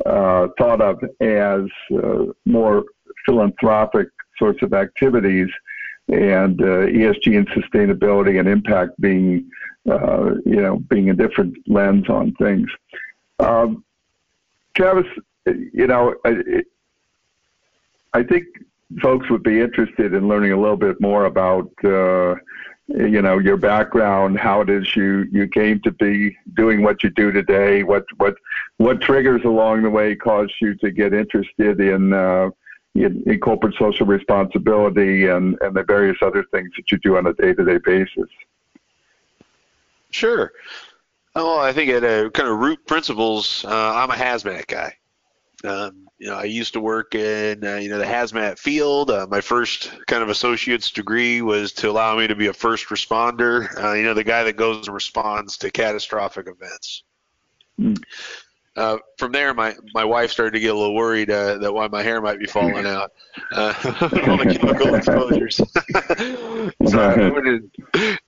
uh, 0.05 0.47
thought 0.57 0.81
of 0.81 1.01
as 1.21 1.61
uh, 2.03 2.25
more 2.45 2.83
philanthropic 3.25 4.09
sorts 4.37 4.61
of 4.63 4.73
activities, 4.73 5.49
and 6.11 6.61
uh, 6.61 6.87
ESG 6.87 7.37
and 7.37 7.47
sustainability 7.49 8.39
and 8.39 8.47
impact 8.47 8.99
being 8.99 9.49
uh, 9.89 10.35
you 10.45 10.61
know 10.61 10.77
being 10.89 11.09
a 11.09 11.13
different 11.13 11.57
lens 11.67 12.09
on 12.09 12.33
things. 12.33 12.69
Um, 13.39 13.83
Travis, 14.75 15.07
you 15.45 15.87
know, 15.87 16.15
I, 16.25 16.63
I 18.13 18.23
think 18.23 18.45
folks 19.01 19.29
would 19.29 19.43
be 19.43 19.61
interested 19.61 20.13
in 20.13 20.27
learning 20.27 20.51
a 20.51 20.59
little 20.59 20.77
bit 20.77 20.99
more 20.99 21.25
about 21.25 21.71
uh, 21.83 22.35
you 22.87 23.21
know 23.21 23.39
your 23.39 23.57
background, 23.57 24.37
how 24.37 24.61
it 24.61 24.69
is 24.69 24.95
you 24.95 25.27
you 25.31 25.47
came 25.47 25.79
to 25.81 25.91
be 25.91 26.37
doing 26.55 26.83
what 26.83 27.03
you 27.03 27.09
do 27.09 27.31
today, 27.31 27.83
what 27.83 28.03
what 28.17 28.35
what 28.77 29.01
triggers 29.01 29.43
along 29.45 29.83
the 29.83 29.89
way 29.89 30.15
caused 30.15 30.53
you 30.61 30.75
to 30.75 30.91
get 30.91 31.13
interested 31.13 31.79
in 31.79 32.11
uh, 32.11 32.49
in, 32.95 33.23
in 33.25 33.39
corporate 33.39 33.75
social 33.79 34.05
responsibility 34.05 35.27
and 35.27 35.57
and 35.61 35.75
the 35.75 35.83
various 35.83 36.17
other 36.21 36.43
things 36.51 36.69
that 36.75 36.91
you 36.91 36.97
do 36.99 37.17
on 37.17 37.27
a 37.27 37.33
day 37.33 37.53
to 37.53 37.65
day 37.65 37.79
basis. 37.83 38.29
Sure. 40.11 40.51
Well, 41.35 41.59
I 41.59 41.71
think 41.71 41.89
at 41.89 42.03
a 42.03 42.29
kind 42.31 42.49
of 42.49 42.59
root 42.59 42.85
principles, 42.85 43.63
uh, 43.65 43.93
I'm 43.95 44.11
a 44.11 44.15
hazmat 44.15 44.67
guy. 44.67 44.93
Um, 45.63 46.07
you 46.17 46.27
know, 46.27 46.35
I 46.35 46.43
used 46.43 46.73
to 46.73 46.79
work 46.79 47.15
in 47.15 47.63
uh, 47.63 47.75
you 47.75 47.89
know 47.89 47.97
the 47.97 48.05
hazmat 48.05 48.59
field. 48.59 49.09
Uh, 49.09 49.27
my 49.29 49.41
first 49.41 49.91
kind 50.07 50.21
of 50.21 50.29
associate's 50.29 50.91
degree 50.91 51.41
was 51.41 51.71
to 51.73 51.89
allow 51.89 52.17
me 52.17 52.27
to 52.27 52.35
be 52.35 52.47
a 52.47 52.53
first 52.53 52.87
responder. 52.87 53.67
Uh, 53.81 53.93
you 53.93 54.03
know, 54.03 54.13
the 54.13 54.23
guy 54.23 54.43
that 54.43 54.57
goes 54.57 54.87
and 54.87 54.93
responds 54.93 55.57
to 55.57 55.71
catastrophic 55.71 56.47
events. 56.47 57.03
Mm. 57.79 58.01
Uh, 58.77 58.97
from 59.17 59.33
there, 59.33 59.53
my, 59.53 59.75
my 59.93 60.05
wife 60.05 60.31
started 60.31 60.51
to 60.51 60.59
get 60.59 60.73
a 60.73 60.77
little 60.77 60.95
worried 60.95 61.29
uh, 61.29 61.57
that 61.57 61.73
why 61.73 61.87
my 61.89 62.01
hair 62.01 62.21
might 62.21 62.39
be 62.39 62.45
falling 62.45 62.85
out. 62.85 63.11
Uh, 63.51 63.73
all 64.27 64.37
the 64.37 64.57
chemical 64.57 64.95
exposures. 64.95 65.57
so 66.89 66.99
I 66.99 67.29
went 67.29 67.73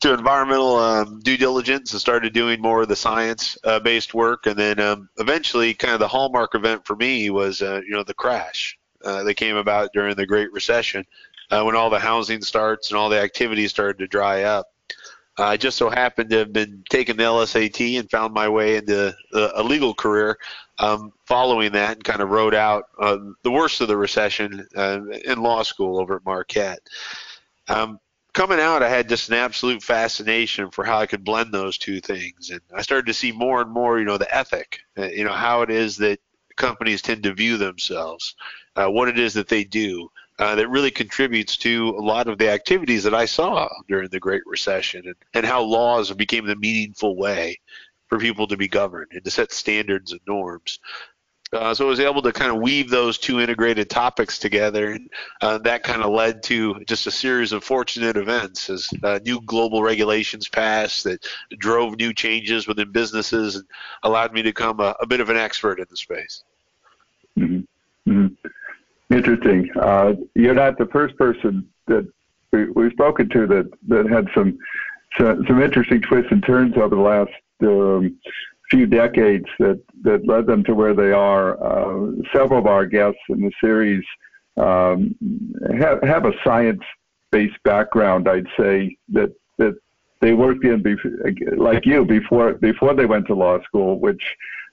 to 0.01 0.13
environmental 0.13 0.75
um, 0.75 1.21
due 1.21 1.37
diligence 1.37 1.93
and 1.93 2.01
started 2.01 2.33
doing 2.33 2.61
more 2.61 2.81
of 2.81 2.89
the 2.89 2.95
science-based 2.95 4.13
uh, 4.13 4.17
work. 4.17 4.45
And 4.45 4.57
then 4.57 4.81
um, 4.81 5.09
eventually, 5.17 5.73
kind 5.73 5.93
of 5.93 5.99
the 5.99 6.09
hallmark 6.09 6.55
event 6.55 6.85
for 6.85 6.97
me 6.97 7.29
was, 7.29 7.61
uh, 7.61 7.79
you 7.87 7.91
know, 7.91 8.03
the 8.03 8.13
crash 8.13 8.77
uh, 9.05 9.23
that 9.23 9.35
came 9.35 9.55
about 9.55 9.91
during 9.93 10.15
the 10.15 10.25
Great 10.25 10.51
Recession 10.51 11.05
when 11.49 11.75
all 11.75 11.91
the 11.91 11.99
housing 11.99 12.41
starts 12.41 12.89
and 12.89 12.97
all 12.97 13.09
the 13.09 13.21
activities 13.21 13.69
started 13.69 13.99
to 13.99 14.07
dry 14.07 14.41
up. 14.41 14.72
I 15.37 15.57
just 15.57 15.77
so 15.77 15.89
happened 15.89 16.29
to 16.29 16.37
have 16.39 16.53
been 16.53 16.83
taking 16.89 17.17
the 17.17 17.23
LSAT 17.23 17.99
and 17.99 18.09
found 18.09 18.33
my 18.33 18.47
way 18.47 18.77
into 18.77 19.15
a 19.33 19.63
legal 19.63 19.93
career 19.93 20.37
um, 20.77 21.11
following 21.25 21.71
that 21.71 21.97
and 21.97 22.03
kind 22.03 22.21
of 22.21 22.29
rode 22.29 22.53
out 22.53 22.85
uh, 22.99 23.17
the 23.41 23.51
worst 23.51 23.81
of 23.81 23.87
the 23.87 23.97
recession 23.97 24.67
uh, 24.75 24.99
in 25.25 25.41
law 25.41 25.63
school 25.63 25.99
over 25.99 26.17
at 26.17 26.25
Marquette. 26.25 26.81
Um, 27.67 27.99
coming 28.33 28.59
out, 28.59 28.83
I 28.83 28.89
had 28.89 29.09
just 29.09 29.29
an 29.29 29.35
absolute 29.35 29.81
fascination 29.81 30.69
for 30.71 30.83
how 30.83 30.99
I 30.99 31.05
could 31.05 31.23
blend 31.23 31.51
those 31.51 31.77
two 31.77 31.99
things. 31.99 32.49
And 32.49 32.61
I 32.75 32.81
started 32.81 33.07
to 33.07 33.13
see 33.13 33.31
more 33.31 33.61
and 33.61 33.71
more, 33.71 33.99
you 33.99 34.05
know, 34.05 34.17
the 34.17 34.35
ethic, 34.35 34.79
uh, 34.97 35.07
you 35.07 35.23
know, 35.23 35.33
how 35.33 35.61
it 35.61 35.69
is 35.69 35.97
that 35.97 36.19
companies 36.55 37.01
tend 37.01 37.23
to 37.23 37.33
view 37.33 37.57
themselves, 37.57 38.35
uh, 38.75 38.87
what 38.87 39.07
it 39.07 39.17
is 39.17 39.33
that 39.33 39.47
they 39.47 39.63
do, 39.63 40.09
uh, 40.39 40.55
that 40.55 40.69
really 40.69 40.91
contributes 40.91 41.57
to 41.57 41.89
a 41.89 42.01
lot 42.01 42.27
of 42.27 42.37
the 42.37 42.49
activities 42.49 43.03
that 43.03 43.13
I 43.13 43.25
saw 43.25 43.69
during 43.87 44.09
the 44.09 44.19
Great 44.19 44.41
Recession 44.45 45.03
and, 45.05 45.15
and 45.33 45.45
how 45.45 45.61
laws 45.61 46.11
became 46.11 46.45
the 46.45 46.55
meaningful 46.55 47.15
way 47.15 47.59
for 48.07 48.19
people 48.19 48.47
to 48.47 48.57
be 48.57 48.67
governed 48.67 49.11
and 49.11 49.23
to 49.23 49.31
set 49.31 49.51
standards 49.51 50.11
and 50.11 50.21
norms. 50.27 50.79
Uh, 51.53 51.71
so 51.71 51.85
I 51.85 51.89
was 51.89 51.99
able 51.99 52.23
to 52.23 52.31
kind 52.31 52.51
of 52.51 52.61
weave 52.61 52.89
those 52.89 53.19
two 53.19 53.39
integrated 53.39 53.87
topics 53.87 54.39
together, 54.39 54.93
and 54.93 55.09
uh, 55.41 55.59
that 55.59 55.83
kind 55.83 56.01
of 56.01 56.11
led 56.11 56.41
to 56.43 56.83
just 56.87 57.05
a 57.05 57.11
series 57.11 57.51
of 57.51 57.63
fortunate 57.63 58.17
events 58.17 58.71
as 58.71 58.89
uh, 59.03 59.19
new 59.23 59.39
global 59.41 59.83
regulations 59.83 60.49
passed 60.49 61.03
that 61.03 61.23
drove 61.59 61.95
new 61.97 62.11
changes 62.11 62.67
within 62.67 62.91
businesses 62.91 63.55
and 63.55 63.65
allowed 64.01 64.33
me 64.33 64.41
to 64.41 64.49
become 64.49 64.79
a, 64.79 64.95
a 64.99 65.05
bit 65.05 65.19
of 65.19 65.29
an 65.29 65.37
expert 65.37 65.79
in 65.79 65.85
the 65.91 65.97
space. 65.97 66.43
Mm-hmm. 67.37 68.11
Mm-hmm. 68.11 68.47
Interesting. 69.09 69.69
Uh, 69.79 70.13
you're 70.35 70.53
not 70.53 70.77
the 70.77 70.87
first 70.87 71.15
person 71.17 71.67
that 71.87 72.07
we, 72.51 72.69
we've 72.71 72.91
spoken 72.93 73.29
to 73.29 73.47
that, 73.47 73.69
that 73.87 74.09
had 74.09 74.27
some, 74.33 74.57
some, 75.17 75.45
some 75.47 75.61
interesting 75.61 76.01
twists 76.01 76.31
and 76.31 76.43
turns 76.43 76.75
over 76.77 76.95
the 76.95 77.01
last 77.01 77.31
um, 77.61 78.17
few 78.69 78.85
decades 78.85 79.45
that, 79.59 79.81
that 80.03 80.27
led 80.27 80.45
them 80.47 80.63
to 80.63 80.73
where 80.73 80.93
they 80.93 81.11
are. 81.11 81.61
Uh, 81.63 82.11
several 82.33 82.59
of 82.59 82.65
our 82.65 82.85
guests 82.85 83.19
in 83.29 83.41
the 83.41 83.51
series 83.61 84.03
um, 84.57 85.15
have, 85.79 86.01
have 86.03 86.25
a 86.25 86.33
science-based 86.43 87.61
background. 87.63 88.27
I'd 88.27 88.47
say 88.57 88.97
that 89.09 89.33
that 89.57 89.75
they 90.21 90.33
worked 90.33 90.63
in 90.63 90.81
bef- 90.81 91.57
like 91.57 91.85
you 91.85 92.05
before 92.05 92.53
before 92.53 92.93
they 92.93 93.05
went 93.05 93.27
to 93.27 93.35
law 93.35 93.61
school, 93.63 93.99
which 93.99 94.23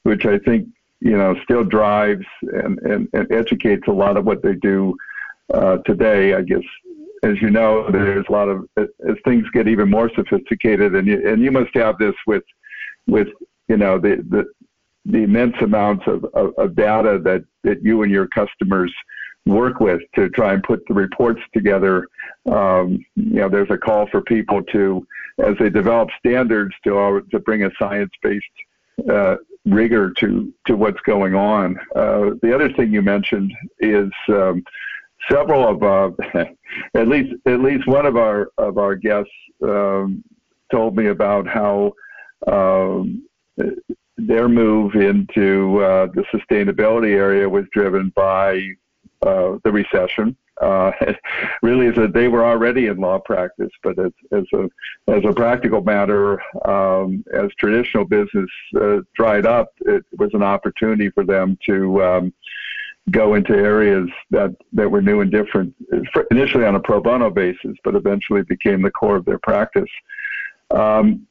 which 0.05 0.25
I 0.25 0.39
think 0.39 0.69
you 1.01 1.17
know 1.17 1.35
still 1.43 1.65
drives 1.65 2.27
and, 2.43 2.79
and, 2.81 3.09
and 3.13 3.31
educates 3.33 3.85
a 3.89 3.93
lot 3.93 4.17
of 4.17 4.25
what 4.25 4.43
they 4.43 4.55
do 4.55 4.95
uh, 5.53 5.79
today. 5.79 6.35
I 6.35 6.43
guess 6.43 6.63
as 7.23 7.41
you 7.41 7.51
know, 7.51 7.91
there's 7.91 8.27
a 8.29 8.33
lot 8.33 8.49
of 8.49 8.69
as 8.77 9.17
things 9.25 9.47
get 9.53 9.69
even 9.69 9.91
more 9.91 10.11
sophisticated, 10.15 10.95
and 10.95 11.07
you, 11.07 11.29
and 11.29 11.43
you 11.43 11.51
must 11.51 11.75
have 11.75 11.99
this 11.99 12.15
with 12.27 12.45
with 13.07 13.29
you 13.69 13.77
know 13.77 13.99
the 13.99 14.25
the, 14.31 14.45
the 15.07 15.25
immense 15.25 15.57
amounts 15.61 16.05
of, 16.07 16.25
of, 16.35 16.53
of 16.59 16.77
data 16.77 17.19
that, 17.25 17.45
that 17.65 17.83
you 17.83 18.03
and 18.03 18.13
your 18.13 18.29
customers 18.29 18.93
work 19.47 19.81
with 19.81 20.03
to 20.15 20.29
try 20.31 20.53
and 20.53 20.63
put 20.63 20.87
the 20.87 20.95
reports 20.95 21.41
together. 21.55 22.07
Um, 22.45 23.05
you 23.17 23.41
know, 23.41 23.49
there's 23.49 23.71
a 23.71 23.79
call 23.79 24.07
for 24.09 24.21
people 24.21 24.63
to, 24.65 25.07
as 25.39 25.57
they 25.59 25.71
develop 25.71 26.11
standards, 26.19 26.75
to 26.85 27.27
to 27.31 27.39
bring 27.41 27.65
a 27.65 27.71
science-based 27.79 28.45
uh, 29.11 29.37
rigor 29.67 30.13
to 30.19 30.53
to 30.67 30.77
what's 30.77 31.01
going 31.03 31.35
on. 31.35 31.79
Uh, 31.95 32.31
the 32.43 32.55
other 32.55 32.73
thing 32.73 32.93
you 32.93 33.03
mentioned 33.03 33.53
is 33.81 34.11
um, 34.29 34.63
several 35.31 35.69
of 35.69 35.83
uh, 35.83 36.45
at 36.95 37.09
least 37.09 37.35
at 37.47 37.61
least 37.61 37.87
one 37.87 38.07
of 38.07 38.17
our 38.17 38.51
of 38.59 38.79
our 38.79 38.95
guests 38.95 39.33
um, 39.63 40.23
told 40.71 40.97
me 40.97 41.07
about 41.07 41.47
how 41.47 41.93
um, 42.47 43.27
their 44.17 44.49
move 44.49 44.95
into 44.95 45.83
uh, 45.83 46.07
the 46.15 46.25
sustainability 46.33 47.15
area 47.15 47.49
was 47.49 47.65
driven 47.73 48.11
by 48.15 48.61
uh, 49.23 49.57
the 49.65 49.73
recession. 49.73 50.37
Uh, 50.61 50.93
really, 51.63 51.87
is 51.87 51.97
that 51.97 52.13
they 52.13 52.29
were 52.29 52.45
already 52.45 52.87
in 52.87 52.99
law 52.99 53.19
practice, 53.19 53.71
but 53.83 53.99
as, 53.99 54.13
as 54.33 54.45
a 54.53 54.69
as 55.11 55.25
a 55.25 55.33
practical 55.33 55.83
matter, 55.83 56.41
um, 56.69 57.25
as 57.33 57.51
traditional 57.59 58.05
business 58.05 58.51
uh, 58.81 58.99
dried 59.15 59.47
up, 59.47 59.73
it 59.81 60.05
was 60.19 60.31
an 60.35 60.43
opportunity 60.43 61.11
for 61.11 61.25
them 61.25 61.59
to 61.67 62.03
um, 62.03 62.33
go 63.11 63.35
into 63.35 63.55
areas 63.55 64.09
that 64.31 64.55
that 64.73 64.91
were 64.91 65.03
new 65.03 65.21
and 65.21 65.31
different. 65.31 65.75
Initially 66.31 66.65
on 66.65 66.77
a 66.77 66.81
pro 66.81 67.01
bono 67.01 67.31
basis, 67.31 67.77
but 67.83 67.95
eventually 67.95 68.43
became 68.43 68.83
the 68.83 68.91
core 68.91 69.17
of 69.17 69.25
their 69.25 69.39
practice. 69.39 69.91
Um, 70.71 71.27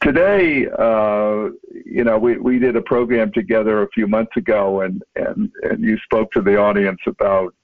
today, 0.00 0.66
uh, 0.78 1.50
you 1.84 2.04
know, 2.04 2.18
we, 2.18 2.36
we 2.36 2.58
did 2.58 2.76
a 2.76 2.82
program 2.82 3.32
together 3.32 3.82
a 3.82 3.88
few 3.90 4.06
months 4.06 4.36
ago, 4.36 4.82
and, 4.82 5.02
and, 5.16 5.50
and 5.62 5.82
you 5.82 5.98
spoke 6.04 6.30
to 6.32 6.40
the 6.40 6.56
audience 6.56 7.00
about 7.06 7.54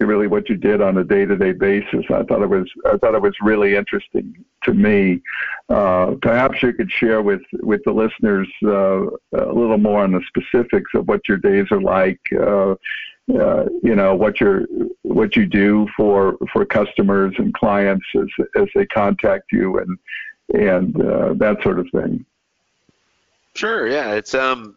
really 0.00 0.26
what 0.26 0.48
you 0.48 0.56
did 0.56 0.80
on 0.80 0.98
a 0.98 1.04
day-to-day 1.04 1.52
basis. 1.52 2.04
I 2.10 2.22
thought 2.24 2.42
it 2.42 2.48
was 2.48 2.68
I 2.86 2.96
thought 2.96 3.14
it 3.14 3.22
was 3.22 3.34
really 3.40 3.76
interesting 3.76 4.44
to 4.64 4.74
me. 4.74 5.20
Uh, 5.68 6.14
perhaps 6.20 6.62
you 6.62 6.72
could 6.72 6.90
share 6.90 7.22
with 7.22 7.42
with 7.60 7.82
the 7.84 7.92
listeners 7.92 8.48
uh, 8.64 9.06
a 9.06 9.52
little 9.52 9.78
more 9.78 10.02
on 10.02 10.12
the 10.12 10.22
specifics 10.26 10.90
of 10.94 11.06
what 11.06 11.20
your 11.28 11.38
days 11.38 11.66
are 11.70 11.80
like. 11.80 12.20
Uh, 12.32 12.74
uh, 13.40 13.64
you 13.82 13.94
know 13.94 14.14
what 14.14 14.40
you 14.40 14.94
what 15.02 15.36
you 15.36 15.46
do 15.46 15.88
for 15.96 16.36
for 16.52 16.66
customers 16.66 17.34
and 17.38 17.54
clients 17.54 18.04
as 18.16 18.28
as 18.56 18.68
they 18.74 18.84
contact 18.86 19.52
you 19.52 19.78
and 19.78 19.98
and 20.52 21.00
uh, 21.00 21.32
that 21.34 21.62
sort 21.62 21.78
of 21.78 21.88
thing. 21.90 22.24
Sure. 23.54 23.86
Yeah, 23.86 24.14
it's 24.14 24.34
um, 24.34 24.76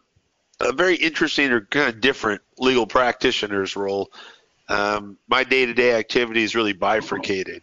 a 0.60 0.72
very 0.72 0.96
interesting 0.96 1.50
or 1.50 1.62
kind 1.62 1.88
of 1.88 2.00
different 2.00 2.40
legal 2.58 2.86
practitioner's 2.86 3.76
role. 3.76 4.10
Um, 4.68 5.16
my 5.28 5.44
day-to-day 5.44 5.94
activity 5.94 6.42
is 6.42 6.54
really 6.54 6.72
bifurcated 6.72 7.62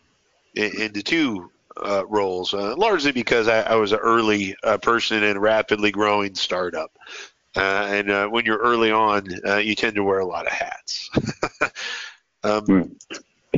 into 0.56 1.04
two 1.04 1.52
uh, 1.86 2.06
roles, 2.08 2.54
uh, 2.54 2.76
largely 2.78 3.12
because 3.12 3.48
I, 3.48 3.62
I 3.62 3.76
was 3.76 3.92
an 3.92 4.00
early 4.00 4.56
uh, 4.64 4.78
person 4.78 5.24
in 5.24 5.38
a 5.38 5.40
rapidly 5.40 5.92
growing 5.92 6.36
startup. 6.36 6.92
Uh, 7.56 7.88
and 7.90 8.12
uh, 8.12 8.28
when 8.28 8.46
you're 8.46 8.58
early 8.58 8.92
on, 8.92 9.28
uh, 9.46 9.58
you 9.58 9.76
tend 9.76 9.96
to 9.96 10.04
wear 10.04 10.20
a 10.20 10.26
lot 10.26 10.46
of 10.46 10.52
hats. 10.52 11.10
um, 12.44 12.66
mm. 12.66 12.96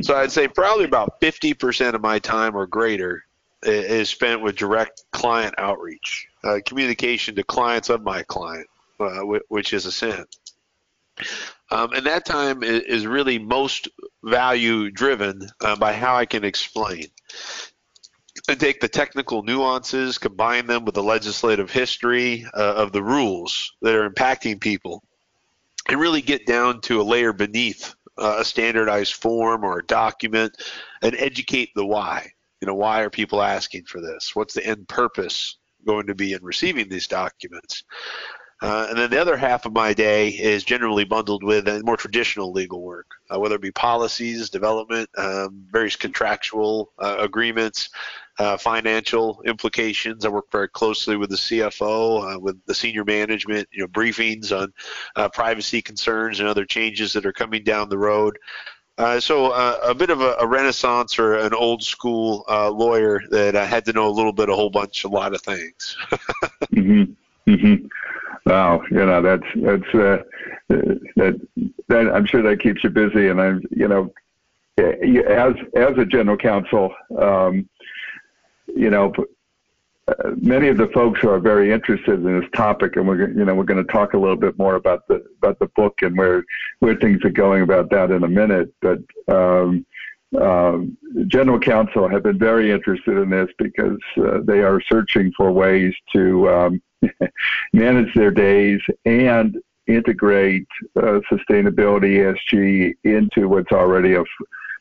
So 0.02 0.14
I'd 0.16 0.30
say 0.30 0.46
probably 0.46 0.84
about 0.84 1.20
50% 1.20 1.94
of 1.94 2.00
my 2.00 2.18
time 2.18 2.56
or 2.56 2.66
greater 2.66 3.24
is 3.64 4.08
spent 4.08 4.40
with 4.40 4.54
direct 4.54 5.02
client 5.10 5.54
outreach, 5.58 6.28
uh, 6.44 6.58
communication 6.64 7.34
to 7.34 7.42
clients 7.42 7.88
of 7.90 8.02
my 8.02 8.22
client, 8.22 8.68
uh, 9.00 9.20
which 9.48 9.72
is 9.72 9.86
Assent. 9.86 10.28
Um, 11.70 11.92
and 11.92 12.06
that 12.06 12.24
time 12.24 12.62
is 12.62 13.06
really 13.06 13.38
most 13.38 13.88
value 14.24 14.90
driven 14.90 15.48
uh, 15.60 15.76
by 15.76 15.92
how 15.92 16.16
I 16.16 16.24
can 16.24 16.44
explain 16.44 17.06
and 18.48 18.58
take 18.58 18.80
the 18.80 18.88
technical 18.88 19.42
nuances, 19.42 20.18
combine 20.18 20.66
them 20.66 20.84
with 20.84 20.94
the 20.94 21.02
legislative 21.02 21.70
history 21.70 22.46
uh, 22.54 22.74
of 22.76 22.92
the 22.92 23.02
rules 23.02 23.72
that 23.82 23.94
are 23.94 24.08
impacting 24.08 24.60
people, 24.60 25.02
and 25.88 26.00
really 26.00 26.22
get 26.22 26.46
down 26.46 26.80
to 26.82 27.00
a 27.00 27.02
layer 27.02 27.32
beneath 27.32 27.94
uh, 28.16 28.36
a 28.38 28.44
standardized 28.44 29.14
form 29.14 29.64
or 29.64 29.78
a 29.78 29.86
document 29.86 30.56
and 31.02 31.14
educate 31.16 31.70
the 31.74 31.84
why. 31.84 32.30
You 32.60 32.66
know, 32.66 32.74
why 32.74 33.02
are 33.02 33.10
people 33.10 33.42
asking 33.42 33.84
for 33.84 34.00
this? 34.00 34.34
What's 34.34 34.54
the 34.54 34.66
end 34.66 34.88
purpose 34.88 35.58
going 35.86 36.06
to 36.08 36.14
be 36.14 36.32
in 36.32 36.42
receiving 36.42 36.88
these 36.88 37.06
documents? 37.06 37.84
Uh, 38.60 38.86
and 38.88 38.98
then 38.98 39.08
the 39.10 39.20
other 39.20 39.36
half 39.36 39.66
of 39.66 39.72
my 39.72 39.94
day 39.94 40.28
is 40.30 40.64
generally 40.64 41.04
bundled 41.04 41.44
with 41.44 41.68
more 41.84 41.96
traditional 41.96 42.52
legal 42.52 42.82
work, 42.82 43.06
uh, 43.30 43.38
whether 43.38 43.54
it 43.54 43.62
be 43.62 43.70
policies, 43.70 44.50
development, 44.50 45.08
um, 45.16 45.64
various 45.70 45.94
contractual 45.94 46.90
uh, 46.98 47.16
agreements, 47.20 47.90
uh, 48.40 48.56
financial 48.56 49.40
implications. 49.44 50.24
I 50.24 50.28
work 50.28 50.50
very 50.50 50.68
closely 50.68 51.16
with 51.16 51.30
the 51.30 51.36
CFO, 51.36 52.34
uh, 52.34 52.38
with 52.40 52.60
the 52.66 52.74
senior 52.74 53.04
management, 53.04 53.68
you 53.70 53.82
know, 53.82 53.88
briefings 53.88 54.56
on 54.56 54.72
uh, 55.14 55.28
privacy 55.28 55.80
concerns 55.80 56.40
and 56.40 56.48
other 56.48 56.64
changes 56.64 57.12
that 57.12 57.26
are 57.26 57.32
coming 57.32 57.62
down 57.62 57.88
the 57.88 57.98
road. 57.98 58.38
Uh, 58.98 59.20
so 59.20 59.52
uh, 59.52 59.78
a 59.84 59.94
bit 59.94 60.10
of 60.10 60.20
a, 60.20 60.34
a, 60.40 60.46
renaissance 60.46 61.20
or 61.20 61.34
an 61.34 61.54
old 61.54 61.84
school 61.84 62.44
uh, 62.48 62.68
lawyer 62.68 63.20
that 63.30 63.54
I 63.54 63.64
had 63.64 63.84
to 63.84 63.92
know 63.92 64.08
a 64.08 64.10
little 64.10 64.32
bit, 64.32 64.48
a 64.48 64.54
whole 64.56 64.70
bunch, 64.70 65.04
a 65.04 65.08
lot 65.08 65.34
of 65.34 65.40
things. 65.40 65.96
mm-hmm. 66.72 67.12
Mm-hmm. 67.48 67.86
Wow, 68.48 68.82
you 68.90 69.04
know 69.04 69.20
that's 69.20 69.44
that's 69.56 69.94
uh, 69.94 70.22
that 70.68 71.48
that 71.88 72.10
I'm 72.14 72.24
sure 72.24 72.42
that 72.42 72.60
keeps 72.60 72.82
you 72.82 72.88
busy, 72.88 73.28
and 73.28 73.40
I'm 73.40 73.62
you 73.70 73.88
know 73.88 74.10
as 74.78 75.54
as 75.76 75.98
a 75.98 76.06
general 76.06 76.38
counsel, 76.38 76.94
um, 77.18 77.68
you 78.74 78.88
know 78.88 79.12
many 80.36 80.68
of 80.68 80.78
the 80.78 80.88
folks 80.88 81.20
who 81.20 81.28
are 81.28 81.40
very 81.40 81.70
interested 81.72 82.24
in 82.24 82.40
this 82.40 82.48
topic, 82.54 82.96
and 82.96 83.06
we're 83.06 83.28
you 83.28 83.44
know 83.44 83.54
we're 83.54 83.64
going 83.64 83.84
to 83.84 83.92
talk 83.92 84.14
a 84.14 84.18
little 84.18 84.36
bit 84.36 84.56
more 84.58 84.76
about 84.76 85.06
the 85.08 85.22
about 85.42 85.58
the 85.58 85.68
book 85.76 86.00
and 86.00 86.16
where 86.16 86.42
where 86.78 86.96
things 86.96 87.22
are 87.24 87.30
going 87.30 87.62
about 87.62 87.90
that 87.90 88.10
in 88.10 88.24
a 88.24 88.28
minute. 88.28 88.72
But 88.80 89.00
um, 89.28 89.84
um, 90.40 90.96
general 91.26 91.58
counsel 91.58 92.08
have 92.08 92.22
been 92.22 92.38
very 92.38 92.70
interested 92.70 93.18
in 93.18 93.28
this 93.28 93.50
because 93.58 93.98
uh, 94.18 94.38
they 94.42 94.60
are 94.60 94.80
searching 94.90 95.32
for 95.36 95.52
ways 95.52 95.94
to 96.14 96.48
um, 96.48 96.82
manage 97.72 98.12
their 98.14 98.30
days 98.30 98.80
and 99.04 99.56
integrate 99.86 100.66
uh, 100.96 101.20
sustainability 101.30 102.36
ESG 102.52 102.94
into 103.04 103.48
what's 103.48 103.72
already 103.72 104.14
a 104.14 104.24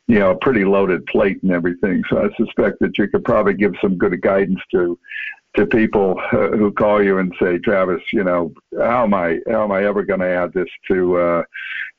you 0.08 0.20
know, 0.20 0.32
a 0.32 0.36
pretty 0.36 0.64
loaded 0.64 1.06
plate 1.08 1.44
and 1.44 1.52
everything. 1.52 2.02
So 2.10 2.24
I 2.24 2.36
suspect 2.38 2.80
that 2.80 2.98
you 2.98 3.08
could 3.10 3.26
probably 3.26 3.54
give 3.54 3.74
some 3.82 3.98
good 3.98 4.20
guidance 4.22 4.62
to 4.72 4.98
to 5.56 5.66
people 5.66 6.20
uh, 6.32 6.50
who 6.50 6.72
call 6.72 7.04
you 7.04 7.18
and 7.18 7.34
say, 7.42 7.58
Travis, 7.58 8.02
you 8.14 8.24
know, 8.24 8.54
how 8.78 9.04
am 9.04 9.14
I 9.14 9.40
how 9.48 9.64
am 9.64 9.72
I 9.72 9.86
ever 9.86 10.04
going 10.04 10.20
to 10.20 10.28
add 10.28 10.54
this 10.54 10.70
to 10.88 11.18
uh, 11.18 11.44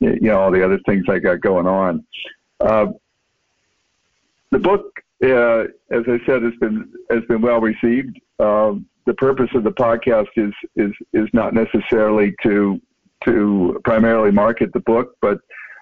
you 0.00 0.20
know 0.20 0.40
all 0.40 0.50
the 0.50 0.64
other 0.64 0.78
things 0.86 1.04
I 1.08 1.18
got 1.18 1.40
going 1.40 1.66
on? 1.66 2.04
Uh, 2.60 2.86
the 4.50 4.58
book, 4.58 5.00
uh, 5.22 5.64
as 5.90 6.04
I 6.06 6.18
said, 6.24 6.42
has 6.42 6.54
been 6.60 6.90
has 7.10 7.24
been 7.24 7.42
well 7.42 7.60
received. 7.60 8.18
Um, 8.38 8.86
the 9.08 9.14
purpose 9.14 9.48
of 9.54 9.64
the 9.64 9.72
podcast 9.72 10.28
is 10.36 10.52
is 10.76 10.92
is 11.14 11.28
not 11.32 11.54
necessarily 11.54 12.34
to 12.42 12.78
to 13.24 13.80
primarily 13.84 14.30
market 14.30 14.70
the 14.74 14.80
book, 14.80 15.14
but 15.22 15.38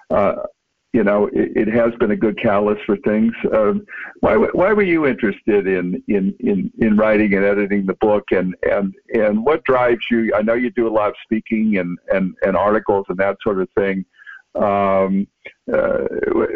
uh, 0.09 0.35
you 0.93 1.03
know, 1.03 1.27
it, 1.27 1.51
it, 1.55 1.67
has 1.67 1.93
been 1.99 2.11
a 2.11 2.15
good 2.15 2.41
catalyst 2.41 2.81
for 2.85 2.97
things. 2.97 3.33
Um, 3.53 3.85
why, 4.21 4.35
why 4.37 4.71
were 4.73 4.83
you 4.83 5.05
interested 5.05 5.67
in, 5.67 6.01
in, 6.07 6.33
in, 6.39 6.71
in 6.79 6.97
writing 6.97 7.35
and 7.35 7.43
editing 7.43 7.85
the 7.85 7.93
book 7.95 8.23
and, 8.31 8.55
and, 8.63 8.95
and 9.13 9.45
what 9.45 9.63
drives 9.65 9.99
you? 10.09 10.33
I 10.33 10.41
know 10.41 10.53
you 10.53 10.71
do 10.71 10.87
a 10.87 10.89
lot 10.89 11.09
of 11.09 11.15
speaking 11.21 11.77
and, 11.77 11.99
and, 12.11 12.33
and 12.41 12.55
articles 12.55 13.05
and 13.09 13.17
that 13.17 13.37
sort 13.43 13.61
of 13.61 13.69
thing. 13.77 14.05
Um, 14.55 15.27
uh, 15.71 16.05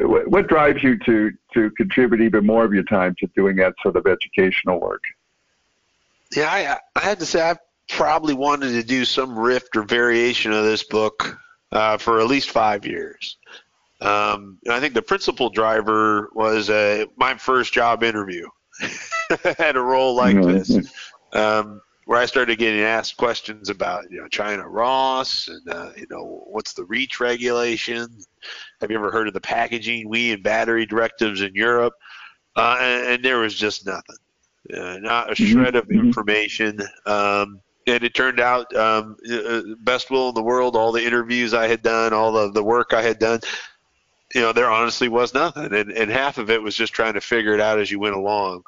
what, 0.06 0.28
what 0.30 0.48
drives 0.48 0.82
you 0.82 0.98
to, 1.00 1.32
to 1.54 1.70
contribute 1.72 2.22
even 2.22 2.46
more 2.46 2.63
of 2.63 2.74
your 2.74 2.86
time 2.86 3.13
to 3.20 3.28
doing 3.36 3.58
that 3.58 3.75
sort 3.84 3.98
of 3.98 4.08
educational 4.08 4.80
work? 4.80 5.04
Yeah, 6.36 6.50
I, 6.50 7.00
I 7.00 7.04
had 7.04 7.20
to 7.20 7.26
say 7.26 7.42
I 7.42 7.56
probably 7.90 8.34
wanted 8.34 8.72
to 8.72 8.84
do 8.84 9.06
some 9.06 9.38
rift 9.38 9.76
or 9.76 9.84
variation 9.84 10.54
of 10.54 10.64
this 10.64 10.84
book 10.84 11.38
uh, 11.72 11.98
for 11.98 12.20
at 12.20 12.28
least 12.28 12.50
five 12.50 12.86
years. 12.86 13.38
Um, 14.02 14.58
I 14.70 14.80
think 14.80 14.94
the 14.94 15.02
principal 15.02 15.50
driver 15.50 16.30
was 16.34 16.70
uh, 16.70 17.06
my 17.18 17.36
first 17.36 17.74
job 17.74 18.04
interview. 18.04 18.48
I 18.82 19.56
had 19.58 19.76
a 19.76 19.82
role 19.82 20.16
like 20.16 20.36
mm-hmm. 20.36 20.52
this, 20.52 20.94
um, 21.34 21.82
where 22.06 22.20
I 22.20 22.26
started 22.26 22.58
getting 22.58 22.82
asked 22.82 23.18
questions 23.18 23.70
about 23.70 24.10
you 24.10 24.20
know 24.20 24.28
China 24.28 24.64
RoHS 24.64 25.50
and 25.50 25.70
uh, 25.70 25.92
you 25.96 26.08
know 26.10 26.44
what's 26.48 26.74
the 26.74 26.86
REACH 26.86 27.20
regulation. 27.20 28.08
Have 28.80 28.90
you 28.90 28.98
ever 28.98 29.12
heard 29.12 29.28
of 29.28 29.36
the 29.36 29.42
packaging 29.42 30.10
WEEE 30.10 30.34
and 30.34 30.44
battery 30.44 30.88
directives 30.88 31.42
in 31.42 31.54
Europe? 31.54 31.94
Uh, 32.56 32.78
and, 32.82 33.08
and, 33.08 33.24
there 33.24 33.40
was 33.40 33.56
just 33.56 33.86
nothing, 33.86 34.18
uh, 34.74 34.98
not 34.98 35.32
a 35.32 35.34
mm-hmm. 35.34 35.51
shred 35.51 35.75
of 35.75 35.88
mm-hmm. 35.88 36.08
information. 36.08 36.80
Um, 37.06 37.62
and 37.88 38.03
it 38.03 38.13
turned 38.13 38.39
out 38.39 38.74
um, 38.75 39.18
uh, 39.32 39.62
best 39.80 40.12
will 40.12 40.30
in 40.30 40.36
the 40.36 40.44
world. 40.44 40.75
All 40.75 40.91
the 40.91 41.06
interviews 41.06 41.53
I 41.53 41.68
had 41.68 41.82
done, 41.82 42.13
all 42.13 42.32
the 42.32 42.51
the 42.51 42.63
work 42.63 42.94
I 42.94 43.01
had 43.01 43.18
done, 43.18 43.39
you 44.36 44.41
know, 44.41 44.53
there 44.53 44.70
honestly 44.70 45.10
was 45.10 45.34
nothing, 45.34 45.74
and, 45.74 45.91
and 45.91 46.12
half 46.12 46.38
of 46.38 46.50
it 46.50 46.62
was 46.62 46.75
just 46.75 46.94
trying 46.94 47.13
to 47.15 47.22
figure 47.22 47.53
it 47.53 47.60
out 47.60 47.80
as 47.80 47.89
you 47.89 48.00
went 48.00 48.15
along. 48.15 48.63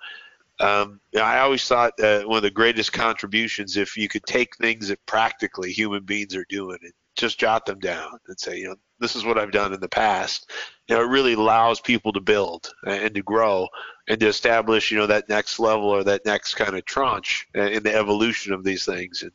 Um, 0.59 0.99
I 1.15 1.39
always 1.39 1.67
thought 1.67 1.97
that 1.97 2.27
one 2.27 2.37
of 2.37 2.43
the 2.43 2.51
greatest 2.51 2.93
contributions, 2.93 3.77
if 3.77 3.97
you 3.97 4.07
could 4.07 4.25
take 4.25 4.55
things 4.55 4.87
that 4.87 5.03
practically 5.05 5.71
human 5.71 6.03
beings 6.03 6.35
are 6.35 6.45
doing 6.49 6.77
and 6.81 6.93
just 7.15 7.39
jot 7.39 7.65
them 7.65 7.79
down 7.79 8.17
and 8.27 8.39
say, 8.39 8.57
you 8.57 8.69
know, 8.69 8.75
this 9.03 9.15
is 9.15 9.25
what 9.25 9.37
I've 9.37 9.51
done 9.51 9.73
in 9.73 9.81
the 9.81 9.89
past. 9.89 10.49
You 10.87 10.95
know, 10.95 11.01
it 11.01 11.07
really 11.07 11.33
allows 11.33 11.79
people 11.79 12.13
to 12.13 12.21
build 12.21 12.71
and 12.85 13.13
to 13.13 13.21
grow 13.21 13.67
and 14.07 14.19
to 14.19 14.27
establish, 14.27 14.91
you 14.91 14.97
know, 14.97 15.07
that 15.07 15.29
next 15.29 15.59
level 15.59 15.89
or 15.89 16.03
that 16.05 16.25
next 16.25 16.55
kind 16.55 16.75
of 16.75 16.85
tranche 16.85 17.47
in 17.53 17.83
the 17.83 17.93
evolution 17.93 18.53
of 18.53 18.63
these 18.63 18.85
things. 18.85 19.21
And 19.21 19.31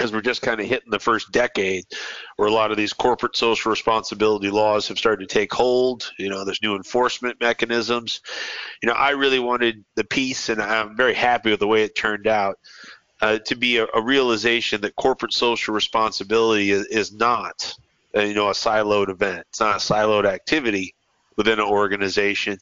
as 0.00 0.12
we're 0.12 0.20
just 0.20 0.42
kind 0.42 0.60
of 0.60 0.66
hitting 0.66 0.90
the 0.90 0.98
first 0.98 1.30
decade 1.30 1.84
where 2.36 2.48
a 2.48 2.52
lot 2.52 2.70
of 2.70 2.76
these 2.76 2.92
corporate 2.92 3.36
social 3.36 3.70
responsibility 3.70 4.50
laws 4.50 4.88
have 4.88 4.98
started 4.98 5.28
to 5.28 5.32
take 5.32 5.52
hold 5.52 6.10
you 6.18 6.28
know 6.28 6.44
there's 6.44 6.62
new 6.62 6.76
enforcement 6.76 7.38
mechanisms 7.40 8.20
you 8.82 8.88
know 8.88 8.94
i 8.94 9.10
really 9.10 9.40
wanted 9.40 9.84
the 9.96 10.04
piece 10.04 10.48
and 10.48 10.62
i'm 10.62 10.96
very 10.96 11.12
happy 11.12 11.50
with 11.50 11.60
the 11.60 11.66
way 11.66 11.82
it 11.82 11.94
turned 11.94 12.26
out 12.26 12.58
uh, 13.20 13.38
to 13.40 13.54
be 13.54 13.76
a, 13.76 13.86
a, 13.94 14.00
realization 14.00 14.80
that 14.80 14.96
corporate 14.96 15.34
social 15.34 15.74
responsibility 15.74 16.70
is, 16.70 16.86
is 16.86 17.12
not 17.12 17.74
you 18.14 18.34
know 18.34 18.48
a 18.48 18.52
siloed 18.52 19.08
event. 19.08 19.46
It's 19.48 19.60
not 19.60 19.76
a 19.76 19.78
siloed 19.78 20.26
activity 20.26 20.94
within 21.36 21.58
an 21.58 21.66
organization. 21.66 22.58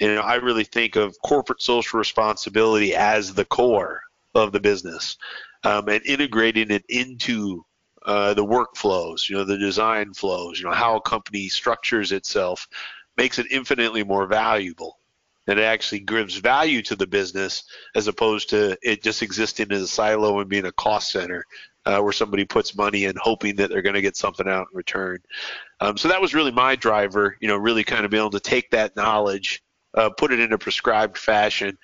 You 0.00 0.14
know 0.14 0.20
i 0.20 0.36
really 0.36 0.64
think 0.64 0.94
of 0.94 1.16
corporate 1.24 1.60
social 1.60 1.98
responsibility 1.98 2.94
as 2.94 3.34
the 3.34 3.44
core 3.44 4.00
of 4.34 4.52
the 4.52 4.60
business 4.60 5.16
um, 5.64 5.88
and 5.88 6.04
integrating 6.06 6.70
it 6.70 6.84
into 6.88 7.64
uh, 8.06 8.32
the 8.34 8.44
workflows, 8.44 9.28
you 9.28 9.36
know, 9.36 9.44
the 9.44 9.58
design 9.58 10.14
flows, 10.14 10.58
you 10.58 10.64
know, 10.64 10.72
how 10.72 10.96
a 10.96 11.00
company 11.00 11.48
structures 11.48 12.12
itself 12.12 12.66
makes 13.16 13.38
it 13.38 13.50
infinitely 13.50 14.04
more 14.04 14.26
valuable. 14.26 14.98
And 15.46 15.58
it 15.58 15.64
actually 15.64 16.00
gives 16.00 16.36
value 16.36 16.82
to 16.82 16.96
the 16.96 17.06
business 17.06 17.64
as 17.94 18.06
opposed 18.06 18.50
to 18.50 18.76
it 18.82 19.02
just 19.02 19.22
existing 19.22 19.72
as 19.72 19.82
a 19.82 19.88
silo 19.88 20.40
and 20.40 20.48
being 20.48 20.66
a 20.66 20.72
cost 20.72 21.10
center 21.10 21.44
uh, 21.88 22.00
where 22.02 22.12
somebody 22.12 22.44
puts 22.44 22.76
money 22.76 23.04
in 23.04 23.14
hoping 23.18 23.56
that 23.56 23.70
they're 23.70 23.80
going 23.80 23.94
to 23.94 24.02
get 24.02 24.14
something 24.14 24.46
out 24.46 24.66
in 24.70 24.76
return. 24.76 25.18
Um, 25.80 25.96
so 25.96 26.06
that 26.08 26.20
was 26.20 26.34
really 26.34 26.52
my 26.52 26.76
driver, 26.76 27.36
you 27.40 27.48
know, 27.48 27.56
really 27.56 27.82
kind 27.82 28.04
of 28.04 28.10
being 28.10 28.20
able 28.20 28.30
to 28.30 28.40
take 28.40 28.70
that 28.72 28.94
knowledge, 28.94 29.62
uh, 29.94 30.10
put 30.10 30.30
it 30.30 30.38
in 30.38 30.52
a 30.52 30.58
prescribed 30.58 31.16
fashion, 31.16 31.78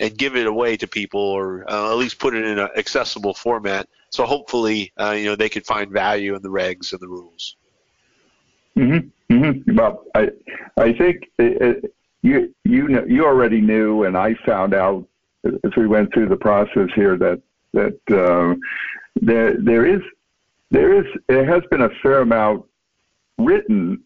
and 0.00 0.16
give 0.16 0.34
it 0.34 0.46
away 0.46 0.78
to 0.78 0.86
people, 0.86 1.20
or 1.20 1.70
uh, 1.70 1.90
at 1.90 1.98
least 1.98 2.18
put 2.18 2.34
it 2.34 2.46
in 2.46 2.58
an 2.58 2.70
accessible 2.74 3.34
format. 3.34 3.86
So 4.08 4.24
hopefully, 4.24 4.92
uh, 4.98 5.10
you 5.10 5.26
know, 5.26 5.36
they 5.36 5.50
could 5.50 5.66
find 5.66 5.90
value 5.90 6.34
in 6.34 6.40
the 6.40 6.48
regs 6.48 6.92
and 6.92 7.00
the 7.00 7.08
rules. 7.08 7.56
Mm-hmm. 8.78 9.34
Mm-hmm. 9.34 9.76
Well, 9.76 10.04
I, 10.14 10.30
I 10.78 10.94
think 10.94 11.30
it, 11.38 11.60
it, 11.60 11.94
you 12.22 12.54
you 12.64 12.88
know, 12.88 13.04
you 13.06 13.26
already 13.26 13.60
knew, 13.60 14.04
and 14.04 14.16
I 14.16 14.34
found 14.46 14.72
out 14.72 15.06
as 15.44 15.76
we 15.76 15.86
went 15.86 16.14
through 16.14 16.28
the 16.30 16.36
process 16.36 16.88
here 16.94 17.18
that 17.18 17.42
that 17.74 17.98
uh, 18.10 18.56
there 19.16 19.56
there 19.58 19.86
is 19.86 20.00
there 20.70 20.98
is 20.98 21.06
there 21.28 21.44
has 21.44 21.62
been 21.70 21.82
a 21.82 21.90
fair 22.02 22.20
amount 22.20 22.64
written 23.38 24.02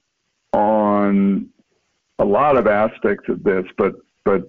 on 0.52 1.48
a 2.18 2.24
lot 2.24 2.56
of 2.56 2.66
aspects 2.66 3.28
of 3.28 3.42
this, 3.42 3.64
but 3.76 3.94
but 4.24 4.48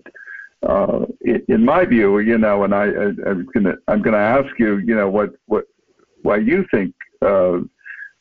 uh, 0.67 1.05
in 1.47 1.63
my 1.63 1.85
view, 1.85 2.19
you 2.19 2.37
know, 2.37 2.63
and 2.63 2.73
I, 2.73 2.85
I 2.85 3.29
am 3.29 3.47
gonna 3.53 3.75
I'm 3.87 4.01
gonna 4.01 4.17
ask 4.17 4.57
you, 4.57 4.77
you 4.77 4.95
know, 4.95 5.09
what 5.09 5.31
what 5.47 5.65
why 6.21 6.37
you 6.37 6.65
think 6.71 6.93
uh, 7.21 7.59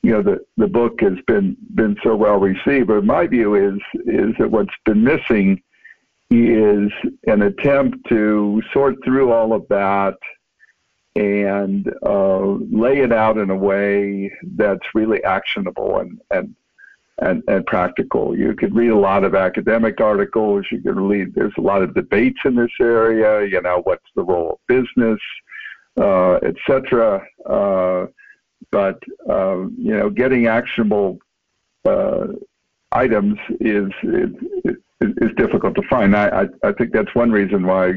you 0.02 0.12
know 0.12 0.22
the 0.22 0.44
the 0.56 0.66
book 0.66 1.00
has 1.00 1.18
been 1.26 1.56
been 1.74 1.96
so 2.02 2.16
well 2.16 2.38
received. 2.38 2.88
But 2.88 3.04
my 3.04 3.26
view 3.26 3.54
is 3.54 3.80
is 4.06 4.34
that 4.38 4.50
what's 4.50 4.74
been 4.84 5.04
missing 5.04 5.62
is 6.30 6.90
an 7.26 7.42
attempt 7.42 7.98
to 8.08 8.62
sort 8.72 8.96
through 9.04 9.32
all 9.32 9.52
of 9.52 9.66
that 9.68 10.16
and 11.16 11.92
uh, 12.04 12.40
lay 12.70 12.98
it 12.98 13.12
out 13.12 13.38
in 13.38 13.50
a 13.50 13.56
way 13.56 14.32
that's 14.56 14.94
really 14.94 15.22
actionable 15.24 15.98
and 15.98 16.20
and 16.30 16.54
and, 17.18 17.42
and 17.46 17.64
practical. 17.66 18.36
You 18.36 18.54
could 18.54 18.74
read 18.74 18.90
a 18.90 18.98
lot 18.98 19.22
of 19.22 19.36
academic 19.36 20.00
articles. 20.00 20.66
You 20.70 20.80
could 20.80 20.96
read. 20.96 21.34
There's 21.34 21.52
a 21.56 21.60
lot 21.60 21.82
of 21.82 21.94
debates 21.94 22.40
in 22.44 22.56
this 22.56 22.72
area. 22.80 23.46
You 23.46 23.62
know, 23.62 23.82
what's 23.84 24.06
the 24.16 24.24
role 24.24 24.52
of 24.52 24.58
business, 24.66 25.20
uh, 25.96 26.34
etc. 26.42 27.24
Uh, 27.46 28.06
but 28.72 29.00
um, 29.30 29.74
you 29.78 29.96
know, 29.96 30.10
getting 30.10 30.48
actionable 30.48 31.18
uh, 31.84 32.26
items 32.90 33.38
is, 33.60 33.90
is 34.02 34.30
is 35.00 35.30
difficult 35.36 35.76
to 35.76 35.82
find. 35.88 36.16
I, 36.16 36.42
I 36.42 36.68
I 36.68 36.72
think 36.72 36.92
that's 36.92 37.14
one 37.14 37.30
reason 37.30 37.64
why 37.64 37.94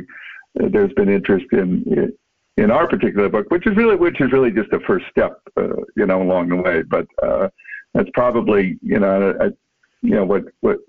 there's 0.54 0.94
been 0.94 1.10
interest 1.10 1.46
in 1.54 2.14
in 2.58 2.72
our 2.72 2.88
particular 2.88 3.30
book, 3.30 3.50
which 3.50 3.68
is 3.68 3.76
really 3.76 3.96
which 3.96 4.20
is 4.20 4.32
really 4.32 4.52
just 4.52 4.74
a 4.74 4.80
first 4.82 5.06
step, 5.10 5.40
uh, 5.58 5.68
you 5.96 6.06
know, 6.06 6.22
along 6.22 6.50
the 6.50 6.56
way. 6.56 6.82
But 6.82 7.08
uh, 7.22 7.50
that's 7.94 8.10
probably 8.14 8.78
you 8.82 9.00
know 9.00 9.36
I, 9.40 9.46
you 10.02 10.16
know 10.16 10.26
what 10.26 10.46
what 10.62 10.80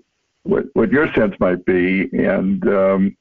what 0.43 0.65
what 0.73 0.91
your 0.91 1.13
sense 1.13 1.35
might 1.39 1.63
be, 1.65 2.09
and 2.13 2.67
um, 2.67 3.17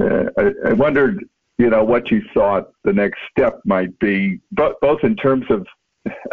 uh, 0.00 0.24
I, 0.38 0.52
I 0.68 0.72
wondered 0.72 1.28
you 1.58 1.68
know 1.68 1.84
what 1.84 2.10
you 2.10 2.22
thought 2.32 2.72
the 2.84 2.92
next 2.92 3.18
step 3.30 3.60
might 3.64 3.98
be, 3.98 4.40
but 4.52 4.80
both 4.80 5.02
in 5.02 5.16
terms 5.16 5.46
of 5.50 5.66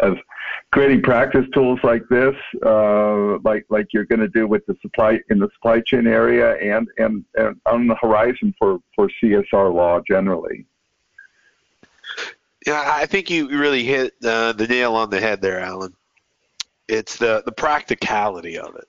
of 0.00 0.16
creating 0.72 1.02
practice 1.02 1.44
tools 1.52 1.80
like 1.82 2.02
this, 2.08 2.34
uh, 2.64 3.38
like 3.38 3.66
like 3.68 3.88
you're 3.92 4.04
going 4.04 4.20
to 4.20 4.28
do 4.28 4.46
with 4.46 4.64
the 4.66 4.76
supply 4.80 5.20
in 5.28 5.38
the 5.38 5.48
supply 5.54 5.80
chain 5.80 6.06
area, 6.06 6.54
and, 6.56 6.88
and 6.98 7.24
and 7.34 7.60
on 7.66 7.88
the 7.88 7.96
horizon 7.96 8.54
for 8.58 8.78
for 8.94 9.10
CSR 9.20 9.74
law 9.74 10.00
generally. 10.06 10.64
Yeah, 12.66 12.82
I 12.86 13.06
think 13.06 13.30
you 13.30 13.48
really 13.48 13.84
hit 13.84 14.14
uh, 14.24 14.52
the 14.52 14.66
nail 14.66 14.94
on 14.94 15.10
the 15.10 15.20
head 15.20 15.40
there, 15.40 15.60
Alan 15.60 15.94
it's 16.88 17.16
the 17.16 17.42
the 17.44 17.52
practicality 17.52 18.58
of 18.58 18.74
it. 18.74 18.88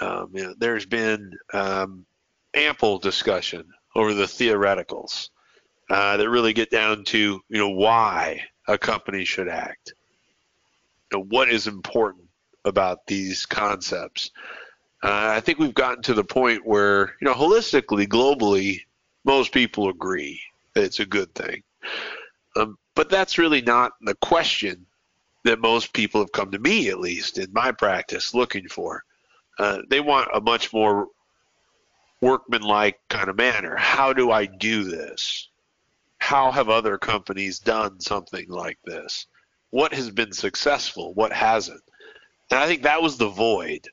Um, 0.00 0.30
you 0.32 0.42
know, 0.44 0.54
there's 0.58 0.86
been 0.86 1.32
um, 1.52 2.06
ample 2.54 2.98
discussion 2.98 3.64
over 3.94 4.14
the 4.14 4.24
theoreticals 4.24 5.30
uh, 5.90 6.16
that 6.16 6.30
really 6.30 6.52
get 6.52 6.70
down 6.70 7.04
to 7.04 7.18
you 7.48 7.58
know 7.58 7.70
why 7.70 8.40
a 8.68 8.78
company 8.78 9.24
should 9.24 9.48
act. 9.48 9.92
You 11.12 11.18
know, 11.18 11.24
what 11.28 11.50
is 11.50 11.66
important 11.66 12.24
about 12.64 13.06
these 13.06 13.44
concepts? 13.44 14.30
Uh, 15.02 15.32
I 15.36 15.40
think 15.40 15.58
we've 15.58 15.74
gotten 15.74 16.02
to 16.04 16.14
the 16.14 16.24
point 16.24 16.64
where 16.64 17.14
you 17.20 17.26
know 17.26 17.34
holistically, 17.34 18.06
globally, 18.06 18.80
most 19.24 19.52
people 19.52 19.88
agree 19.88 20.40
that 20.74 20.84
it's 20.84 21.00
a 21.00 21.06
good 21.06 21.34
thing. 21.34 21.62
Um, 22.56 22.78
but 22.94 23.10
that's 23.10 23.38
really 23.38 23.62
not 23.62 23.92
the 24.00 24.14
question 24.16 24.86
that 25.44 25.60
most 25.60 25.92
people 25.92 26.20
have 26.20 26.32
come 26.32 26.50
to 26.52 26.58
me, 26.58 26.88
at 26.88 27.00
least 27.00 27.38
in 27.38 27.52
my 27.52 27.72
practice, 27.72 28.34
looking 28.34 28.68
for. 28.68 29.04
Uh, 29.58 29.78
they 29.88 30.00
want 30.00 30.28
a 30.34 30.40
much 30.40 30.72
more 30.72 31.08
workmanlike 32.20 32.98
kind 33.10 33.28
of 33.28 33.36
manner. 33.36 33.76
How 33.76 34.12
do 34.12 34.30
I 34.30 34.46
do 34.46 34.84
this? 34.84 35.48
How 36.18 36.50
have 36.50 36.70
other 36.70 36.96
companies 36.96 37.58
done 37.58 38.00
something 38.00 38.48
like 38.48 38.78
this? 38.84 39.26
What 39.70 39.92
has 39.92 40.10
been 40.10 40.32
successful? 40.32 41.12
What 41.14 41.32
hasn't? 41.32 41.82
And 42.50 42.60
I 42.60 42.66
think 42.66 42.82
that 42.82 43.02
was 43.02 43.18
the 43.18 43.28
void 43.28 43.88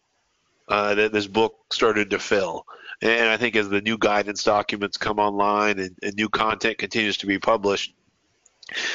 uh, 0.69 0.95
that 0.95 1.11
this 1.11 1.27
book 1.27 1.55
started 1.73 2.11
to 2.11 2.19
fill. 2.19 2.65
And 3.01 3.27
I 3.27 3.35
think 3.35 3.55
as 3.55 3.67
the 3.67 3.81
new 3.81 3.97
guidance 3.97 4.43
documents 4.43 4.95
come 4.95 5.19
online 5.19 5.79
and, 5.79 5.97
and 6.01 6.13
new 6.15 6.29
content 6.29 6.77
continues 6.77 7.17
to 7.17 7.25
be 7.25 7.39
published, 7.39 7.93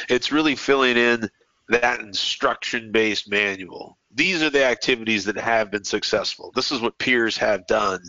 it's 0.08 0.32
really 0.32 0.56
filling 0.56 0.96
in 0.96 1.28
that 1.68 2.00
instruction 2.00 2.92
based 2.92 3.28
manual. 3.30 3.98
These 4.12 4.42
are 4.42 4.50
the 4.50 4.64
activities 4.64 5.24
that 5.24 5.36
have 5.36 5.70
been 5.70 5.84
successful. 5.84 6.52
This 6.54 6.72
is 6.72 6.80
what 6.80 6.98
peers 6.98 7.36
have 7.36 7.66
done. 7.66 8.00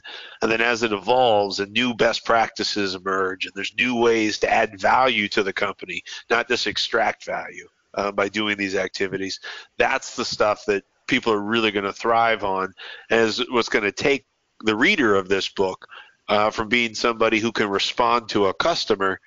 And 0.42 0.52
then 0.52 0.62
as 0.62 0.84
it 0.84 0.94
evolves 0.94 1.60
and 1.60 1.72
new 1.72 1.94
best 1.94 2.24
practices 2.24 2.96
emerge 2.96 3.46
and 3.46 3.54
there's 3.56 3.76
new 3.78 4.00
ways 4.00 4.38
to 4.40 4.50
add 4.52 4.80
value 4.80 5.28
to 5.30 5.44
the 5.44 5.54
company, 5.54 6.04
not 6.30 6.48
just 6.48 6.68
extract 6.68 7.26
value 7.26 7.68
uh, 7.96 8.12
by 8.12 8.30
doing 8.30 8.58
these 8.58 8.76
activities, 8.76 9.40
that's 9.78 10.16
the 10.16 10.26
stuff 10.26 10.64
that 10.68 10.86
people 11.08 11.34
are 11.34 11.42
really 11.42 11.72
going 11.72 11.86
to 11.86 11.94
thrive 11.94 12.44
on 12.44 12.74
as 13.10 13.40
what's 13.50 13.70
going 13.70 13.86
to 13.86 13.92
take 13.92 14.26
the 14.62 14.76
reader 14.76 15.16
of 15.16 15.28
this 15.28 15.50
book 15.50 15.88
uh, 16.30 16.52
from 16.52 16.68
being 16.68 16.94
somebody 16.94 17.40
who 17.40 17.52
can 17.52 17.70
respond 17.70 18.30
to 18.30 18.48
a 18.48 18.54
customer 18.54 19.20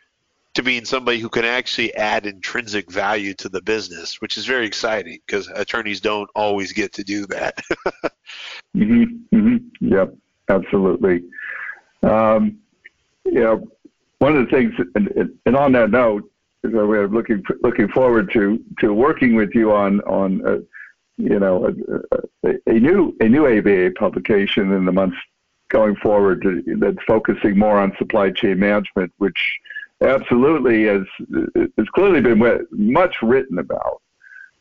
to 0.61 0.65
being 0.65 0.85
somebody 0.85 1.19
who 1.19 1.29
can 1.29 1.45
actually 1.45 1.95
add 1.95 2.27
intrinsic 2.27 2.91
value 2.91 3.33
to 3.35 3.49
the 3.49 3.63
business, 3.63 4.21
which 4.21 4.37
is 4.37 4.45
very 4.45 4.67
exciting 4.67 5.19
because 5.27 5.49
attorneys 5.55 6.01
don't 6.01 6.29
always 6.35 6.73
get 6.73 6.93
to 6.93 7.03
do 7.03 7.27
that. 7.27 7.57
mm-hmm, 8.77 9.05
mm-hmm. 9.35 9.57
Yep, 9.81 10.15
absolutely. 10.51 11.25
Um, 12.03 12.59
you 13.25 13.41
know, 13.41 13.69
one 14.19 14.37
of 14.37 14.45
the 14.45 14.51
things, 14.51 14.75
and, 14.95 15.33
and 15.47 15.57
on 15.57 15.73
that 15.73 15.91
note, 15.91 16.31
is 16.63 16.73
that 16.73 16.87
we're 16.87 17.09
looking 17.09 17.43
looking 17.63 17.89
forward 17.89 18.31
to 18.35 18.63
to 18.81 18.93
working 18.93 19.35
with 19.35 19.55
you 19.55 19.73
on 19.73 20.01
on 20.03 20.47
uh, 20.47 20.59
you 21.17 21.39
know 21.39 21.67
a, 21.67 22.49
a, 22.49 22.55
a, 22.67 22.73
new 22.79 23.17
a 23.21 23.29
new 23.29 23.47
ABA 23.47 23.93
publication 23.99 24.73
in 24.73 24.85
the 24.85 24.93
months 24.93 25.17
going 25.71 25.97
forward 25.97 26.43
to, 26.43 26.63
that's 26.79 27.03
focusing 27.07 27.59
more 27.59 27.79
on 27.79 27.97
supply 27.97 28.31
chain 28.31 28.59
management, 28.59 29.11
which 29.17 29.59
absolutely 30.03 30.85
has 30.85 31.03
has 31.77 31.89
clearly 31.95 32.21
been 32.21 32.67
much 32.71 33.17
written 33.23 33.59
about. 33.59 34.03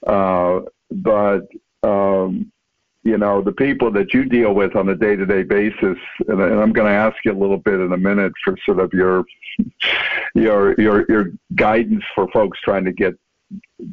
Uh, 0.06 0.62
but 0.91 1.47
um, 1.84 2.52
you 3.04 3.17
know 3.17 3.41
the 3.41 3.52
people 3.52 3.91
that 3.91 4.13
you 4.13 4.25
deal 4.25 4.54
with 4.54 4.75
on 4.75 4.89
a 4.89 4.95
day-to-day 4.95 5.43
basis, 5.43 5.97
and, 6.28 6.41
and 6.41 6.60
I'm 6.60 6.73
going 6.73 6.88
to 6.88 6.97
ask 6.97 7.15
you 7.25 7.32
a 7.32 7.39
little 7.39 7.58
bit 7.58 7.80
in 7.80 7.93
a 7.93 7.97
minute 7.97 8.34
for 8.43 8.56
sort 8.65 8.80
of 8.80 8.93
your 8.93 9.23
your 10.36 10.80
your 10.80 11.06
your 11.10 11.32
guidance 11.56 12.04
for 12.13 12.28
folks 12.32 12.60
trying 12.62 12.86
to 12.86 12.91
get 12.91 13.15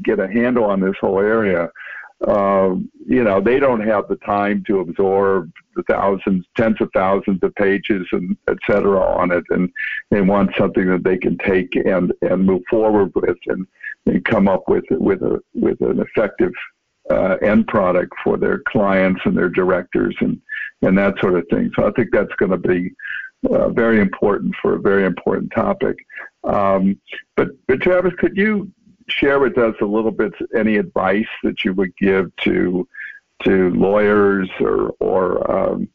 get 0.02 0.18
a 0.18 0.28
handle 0.28 0.64
on 0.64 0.80
this 0.80 0.96
whole 1.00 1.20
area 1.20 1.70
um, 2.26 2.90
you 3.06 3.22
know, 3.22 3.40
they 3.40 3.58
don't 3.58 3.86
have 3.86 4.08
the 4.08 4.16
time 4.16 4.64
to 4.66 4.80
absorb 4.80 5.52
the 5.74 5.82
thousands, 5.82 6.46
tens 6.56 6.80
of 6.80 6.88
thousands 6.94 7.40
of 7.42 7.54
pages 7.56 8.06
and 8.12 8.36
et 8.48 8.56
cetera 8.66 9.00
on 9.00 9.30
it. 9.30 9.44
And 9.50 9.70
they 10.10 10.22
want 10.22 10.56
something 10.56 10.86
that 10.88 11.04
they 11.04 11.18
can 11.18 11.36
take 11.38 11.76
and, 11.76 12.12
and 12.22 12.46
move 12.46 12.62
forward 12.70 13.12
with 13.14 13.36
and, 13.48 13.66
and 14.06 14.24
come 14.24 14.48
up 14.48 14.64
with, 14.66 14.84
with 14.90 15.22
a, 15.22 15.42
with 15.54 15.80
an 15.82 16.00
effective, 16.00 16.52
uh, 17.10 17.36
end 17.42 17.66
product 17.68 18.12
for 18.24 18.36
their 18.36 18.60
clients 18.66 19.20
and 19.26 19.36
their 19.36 19.50
directors 19.50 20.16
and, 20.20 20.40
and 20.82 20.96
that 20.96 21.14
sort 21.20 21.34
of 21.34 21.44
thing. 21.50 21.70
So 21.76 21.86
I 21.86 21.92
think 21.92 22.08
that's 22.12 22.34
going 22.38 22.50
to 22.52 22.56
be, 22.56 22.92
uh, 23.50 23.68
very 23.68 24.00
important 24.00 24.54
for 24.60 24.74
a 24.74 24.80
very 24.80 25.04
important 25.04 25.52
topic. 25.54 25.96
Um, 26.44 26.98
but, 27.36 27.48
but 27.68 27.80
Travis, 27.80 28.14
could 28.18 28.36
you 28.36 28.72
share 29.08 29.38
with 29.38 29.58
us 29.58 29.74
a 29.80 29.84
little 29.84 30.10
bit 30.10 30.32
any 30.56 30.76
advice 30.76 31.28
that 31.42 31.64
you 31.64 31.72
would 31.74 31.96
give 31.96 32.34
to 32.36 32.86
to 33.44 33.70
lawyers 33.70 34.48
or 34.60 34.94
or 35.00 35.50
um, 35.50 35.88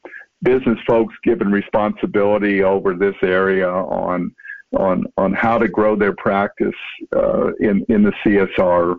business 0.43 0.80
folks 0.88 1.13
given 1.24 1.52
responsibility 1.52 2.63
over 2.63 2.93
this 2.93 3.15
area 3.21 3.69
on 3.69 4.34
on 4.78 5.06
on 5.17 5.34
how 5.34 5.58
to 5.58 5.67
grow 5.67 5.95
their 5.95 6.13
practice 6.13 6.76
uh, 7.15 7.54
in 7.56 7.86
in 7.89 8.04
the 8.04 8.13
CSR 8.24 8.97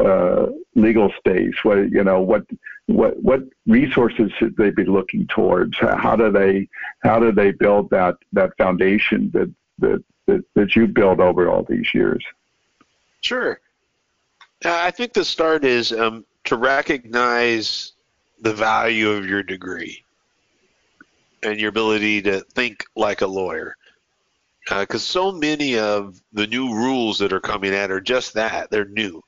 uh, 0.00 0.46
legal 0.74 1.12
space. 1.18 1.54
What 1.62 1.90
you 1.90 2.04
know 2.04 2.20
what 2.20 2.44
what 2.86 3.20
what 3.22 3.42
resources 3.66 4.32
should 4.38 4.56
they 4.56 4.70
be 4.70 4.84
looking 4.84 5.26
towards? 5.28 5.78
How 5.78 6.16
do 6.16 6.30
they 6.30 6.68
how 7.00 7.18
do 7.18 7.32
they 7.32 7.52
build 7.52 7.90
that 7.90 8.16
that 8.32 8.56
foundation 8.58 9.30
that 9.32 9.52
that 9.78 10.04
that, 10.26 10.44
that 10.54 10.76
you 10.76 10.86
built 10.86 11.20
over 11.20 11.48
all 11.48 11.64
these 11.68 11.94
years? 11.94 12.24
Sure. 13.20 13.60
Uh, 14.64 14.78
I 14.82 14.90
think 14.90 15.12
the 15.12 15.24
start 15.24 15.64
is 15.64 15.92
um, 15.92 16.24
to 16.44 16.56
recognize 16.56 17.92
the 18.40 18.52
value 18.52 19.10
of 19.10 19.26
your 19.26 19.42
degree 19.42 20.02
and 21.42 21.60
your 21.60 21.68
ability 21.68 22.22
to 22.22 22.40
think 22.54 22.84
like 22.94 23.20
a 23.20 23.26
lawyer. 23.26 23.76
Because 24.68 25.02
uh, 25.02 25.12
so 25.12 25.32
many 25.32 25.78
of 25.78 26.20
the 26.32 26.46
new 26.46 26.74
rules 26.74 27.18
that 27.20 27.32
are 27.32 27.40
coming 27.40 27.74
out 27.74 27.90
are 27.90 28.00
just 28.00 28.34
that 28.34 28.70
they're 28.70 28.84
new. 28.86 29.22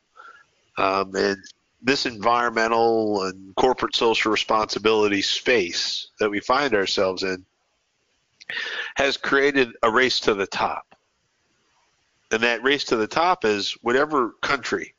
Um, 0.77 1.15
and 1.15 1.39
this 1.83 2.07
environmental 2.07 3.25
and 3.25 3.55
corporate 3.55 3.95
social 3.95 4.33
responsibility 4.33 5.23
space 5.23 6.09
that 6.19 6.31
we 6.31 6.41
find 6.41 6.75
ourselves 6.75 7.23
in 7.23 7.45
has 8.97 9.17
created 9.17 9.71
a 9.83 9.91
race 9.91 10.19
to 10.21 10.35
the 10.35 10.47
top 10.47 10.88
and 12.31 12.43
that 12.43 12.63
race 12.63 12.85
to 12.85 12.97
the 12.97 13.07
top 13.07 13.45
is 13.45 13.73
whatever 13.83 14.35
country, 14.43 14.95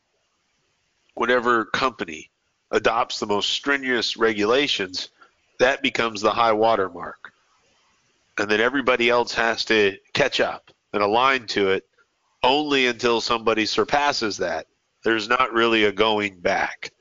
whatever 1.13 1.65
company 1.65 2.31
adopts 2.71 3.19
the 3.19 3.25
most 3.25 3.49
strenuous 3.49 4.17
regulations, 4.17 5.09
that 5.59 5.81
becomes 5.81 6.21
the 6.21 6.31
high 6.31 6.53
water 6.53 6.89
mark. 6.89 7.33
And 8.37 8.49
then 8.49 8.61
everybody 8.61 9.09
else 9.09 9.33
has 9.33 9.65
to 9.65 9.97
catch 10.13 10.39
up 10.39 10.71
and 10.93 11.03
align 11.03 11.45
to 11.47 11.69
it 11.69 11.85
only 12.41 12.87
until 12.87 13.21
somebody 13.21 13.65
surpasses 13.65 14.37
that. 14.37 14.67
There's 15.03 15.27
not 15.27 15.53
really 15.53 15.85
a 15.85 15.91
going 15.91 16.39
back. 16.39 16.91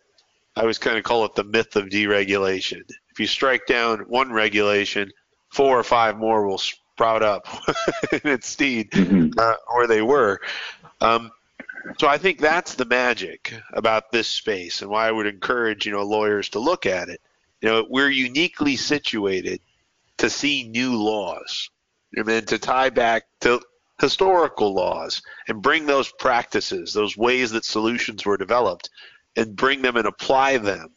I 0.56 0.62
always 0.62 0.78
kind 0.78 0.98
of 0.98 1.04
call 1.04 1.24
it 1.24 1.34
the 1.34 1.44
myth 1.44 1.76
of 1.76 1.86
deregulation. 1.86 2.82
If 3.10 3.20
you 3.20 3.26
strike 3.26 3.66
down 3.66 4.00
one 4.00 4.32
regulation, 4.32 5.10
four 5.50 5.78
or 5.78 5.84
five 5.84 6.18
more 6.18 6.46
will 6.46 6.60
brought 6.98 7.22
up 7.22 7.46
in 8.12 8.20
its 8.24 8.48
steed 8.48 8.90
mm-hmm. 8.90 9.30
uh, 9.38 9.54
where 9.74 9.86
they 9.86 10.02
were. 10.02 10.40
Um, 11.00 11.30
so 11.98 12.06
I 12.06 12.18
think 12.18 12.40
that's 12.40 12.74
the 12.74 12.84
magic 12.84 13.54
about 13.72 14.12
this 14.12 14.28
space, 14.28 14.82
and 14.82 14.90
why 14.90 15.08
I 15.08 15.12
would 15.12 15.26
encourage 15.26 15.86
you 15.86 15.92
know 15.92 16.02
lawyers 16.02 16.50
to 16.50 16.58
look 16.58 16.84
at 16.84 17.08
it. 17.08 17.22
You 17.62 17.70
know, 17.70 17.86
we're 17.88 18.10
uniquely 18.10 18.76
situated 18.76 19.60
to 20.18 20.28
see 20.28 20.68
new 20.68 20.94
laws, 20.96 21.70
and 22.14 22.26
then 22.26 22.44
to 22.46 22.58
tie 22.58 22.90
back 22.90 23.24
to 23.40 23.62
historical 24.00 24.74
laws 24.74 25.22
and 25.48 25.62
bring 25.62 25.86
those 25.86 26.12
practices, 26.12 26.92
those 26.92 27.16
ways 27.16 27.50
that 27.52 27.64
solutions 27.64 28.26
were 28.26 28.36
developed, 28.36 28.90
and 29.36 29.56
bring 29.56 29.82
them 29.82 29.96
and 29.96 30.06
apply 30.06 30.58
them 30.58 30.90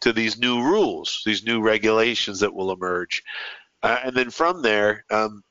to 0.00 0.12
these 0.12 0.38
new 0.38 0.62
rules, 0.62 1.22
these 1.24 1.44
new 1.44 1.60
regulations 1.60 2.40
that 2.40 2.54
will 2.54 2.70
emerge. 2.70 3.22
Uh, 3.82 3.98
and 4.04 4.16
then 4.16 4.30
from 4.30 4.62
there, 4.62 5.04
um, 5.10 5.42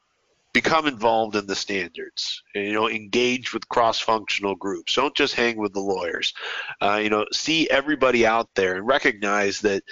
become 0.55 0.87
involved 0.87 1.35
in 1.35 1.45
the 1.47 1.55
standards. 1.55 2.41
You 2.55 2.71
know, 2.71 2.89
engage 2.89 3.53
with 3.53 3.67
cross-functional 3.67 4.55
groups. 4.55 4.95
Don't 4.95 5.15
just 5.15 5.35
hang 5.35 5.57
with 5.57 5.73
the 5.73 5.81
lawyers. 5.81 6.33
Uh, 6.81 6.99
you 7.03 7.09
know, 7.09 7.25
see 7.33 7.69
everybody 7.69 8.25
out 8.25 8.49
there 8.55 8.75
and 8.75 8.87
recognize 8.87 9.59
that 9.61 9.83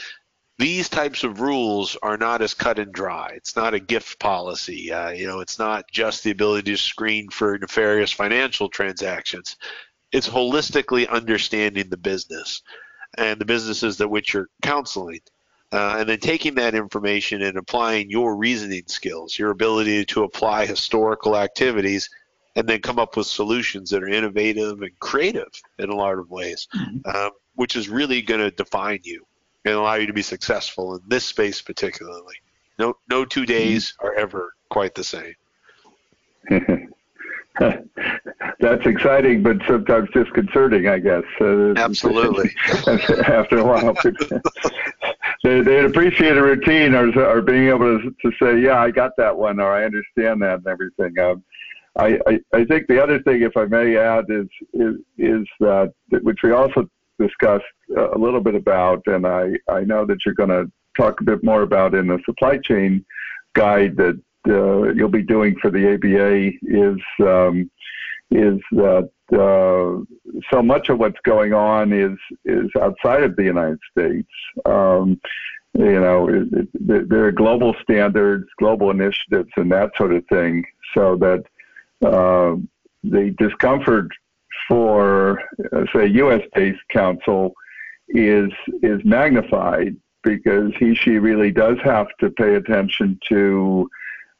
these 0.59 0.87
types 0.87 1.25
of 1.25 1.41
rules 1.41 1.97
are 2.01 2.15
not 2.15 2.41
as 2.41 2.53
cut 2.53 2.79
and 2.79 2.93
dry. 2.93 3.31
It's 3.35 3.57
not 3.57 3.73
a 3.73 3.79
gift 3.79 4.19
policy. 4.19 4.91
Uh, 4.91 5.09
you 5.09 5.27
know, 5.27 5.41
it's 5.41 5.59
not 5.59 5.83
just 5.91 6.23
the 6.23 6.31
ability 6.31 6.71
to 6.71 6.77
screen 6.77 7.29
for 7.29 7.57
nefarious 7.57 8.13
financial 8.13 8.69
transactions. 8.69 9.57
It's 10.13 10.29
holistically 10.29 11.09
understanding 11.09 11.89
the 11.89 11.97
business 11.97 12.61
and 13.17 13.41
the 13.41 13.45
businesses 13.45 13.97
that 13.97 14.07
which 14.07 14.33
you're 14.33 14.47
counseling. 14.61 15.19
Uh, 15.73 15.95
and 15.97 16.07
then 16.07 16.19
taking 16.19 16.53
that 16.53 16.75
information 16.75 17.41
and 17.41 17.57
applying 17.57 18.07
your 18.07 18.35
reasoning 18.35 18.83
skills, 18.85 19.39
your 19.39 19.49
ability 19.49 20.05
to 20.05 20.23
apply 20.23 20.67
historical 20.67 21.35
activities, 21.35 22.09
and 22.55 22.67
then 22.67 22.79
come 22.79 22.99
up 22.99 23.17
with 23.17 23.25
solutions 23.25 23.89
that 23.89 24.03
are 24.03 24.07
innovative 24.07 24.83
and 24.83 24.99
creative 24.99 25.49
in 25.79 25.89
a 25.89 25.95
lot 25.95 26.19
of 26.19 26.29
ways, 26.29 26.67
mm-hmm. 26.75 26.99
um, 27.15 27.31
which 27.55 27.75
is 27.75 27.89
really 27.89 28.21
going 28.21 28.39
to 28.39 28.51
define 28.51 28.99
you 29.03 29.25
and 29.65 29.73
allow 29.73 29.95
you 29.95 30.05
to 30.05 30.13
be 30.13 30.21
successful 30.21 30.93
in 30.95 31.01
this 31.07 31.25
space 31.25 31.59
particularly. 31.59 32.35
No, 32.77 32.95
no 33.09 33.25
two 33.25 33.47
days 33.47 33.93
mm-hmm. 33.93 34.07
are 34.07 34.13
ever 34.13 34.53
quite 34.69 34.93
the 34.93 35.03
same. 35.03 35.33
That's 37.59 38.85
exciting, 38.85 39.43
but 39.43 39.57
sometimes 39.67 40.09
disconcerting, 40.11 40.87
I 40.87 40.99
guess. 40.99 41.23
Uh, 41.39 41.73
Absolutely. 41.77 42.51
after 43.27 43.57
a 43.59 43.63
while. 43.63 43.95
they, 45.43 45.61
they'd 45.61 45.85
appreciate 45.85 46.37
a 46.37 46.41
routine 46.41 46.95
or, 46.95 47.17
or 47.19 47.41
being 47.41 47.67
able 47.67 47.99
to, 47.99 48.15
to 48.21 48.31
say, 48.41 48.59
yeah, 48.59 48.79
I 48.79 48.91
got 48.91 49.11
that 49.17 49.37
one 49.37 49.59
or 49.59 49.71
I 49.71 49.85
understand 49.85 50.41
that 50.41 50.59
and 50.59 50.67
everything. 50.67 51.19
Um, 51.19 51.43
I, 51.97 52.19
I, 52.25 52.39
I 52.53 52.65
think 52.65 52.87
the 52.87 53.01
other 53.01 53.21
thing, 53.21 53.43
if 53.43 53.55
I 53.55 53.65
may 53.65 53.97
add, 53.97 54.25
is 54.29 54.47
is, 54.73 54.95
is 55.17 55.47
that 55.59 55.93
which 56.09 56.39
we 56.43 56.51
also 56.51 56.89
discussed 57.19 57.65
a 57.95 58.17
little 58.17 58.41
bit 58.41 58.55
about, 58.55 59.03
and 59.05 59.27
I, 59.27 59.51
I 59.69 59.81
know 59.81 60.05
that 60.05 60.25
you're 60.25 60.33
going 60.33 60.49
to 60.49 60.71
talk 60.97 61.21
a 61.21 61.23
bit 61.23 61.43
more 61.43 61.61
about 61.61 61.93
in 61.93 62.07
the 62.07 62.19
supply 62.25 62.57
chain 62.57 63.05
guide 63.53 63.95
that 63.97 64.19
uh, 64.47 64.91
you'll 64.93 65.09
be 65.09 65.21
doing 65.21 65.55
for 65.61 65.69
the 65.69 65.93
ABA 65.93 66.51
is 66.63 66.99
um, 67.21 67.69
is 68.31 68.59
that 68.71 69.09
uh, 69.31 69.97
so 70.51 70.61
much 70.61 70.89
of 70.89 70.99
what's 70.99 71.19
going 71.23 71.53
on 71.53 71.93
is 71.93 72.17
is 72.45 72.69
outside 72.81 73.23
of 73.23 73.35
the 73.35 73.43
United 73.43 73.79
States. 73.91 74.29
Um, 74.65 75.19
you 75.75 75.99
know, 75.99 76.29
it, 76.29 76.47
it, 76.53 77.09
there 77.09 77.25
are 77.25 77.31
global 77.31 77.75
standards, 77.81 78.45
global 78.59 78.91
initiatives, 78.91 79.49
and 79.55 79.71
that 79.71 79.91
sort 79.97 80.13
of 80.13 80.25
thing. 80.27 80.65
So 80.93 81.15
that 81.17 81.43
uh, 82.05 82.57
the 83.03 83.33
discomfort 83.37 84.09
for, 84.67 85.41
uh, 85.71 85.85
say, 85.93 86.07
U.S.-based 86.07 86.77
counsel 86.89 87.53
is 88.09 88.51
is 88.81 89.01
magnified 89.03 89.95
because 90.23 90.71
he 90.79 90.93
she 90.95 91.17
really 91.17 91.51
does 91.51 91.77
have 91.83 92.07
to 92.19 92.29
pay 92.29 92.55
attention 92.55 93.19
to 93.29 93.89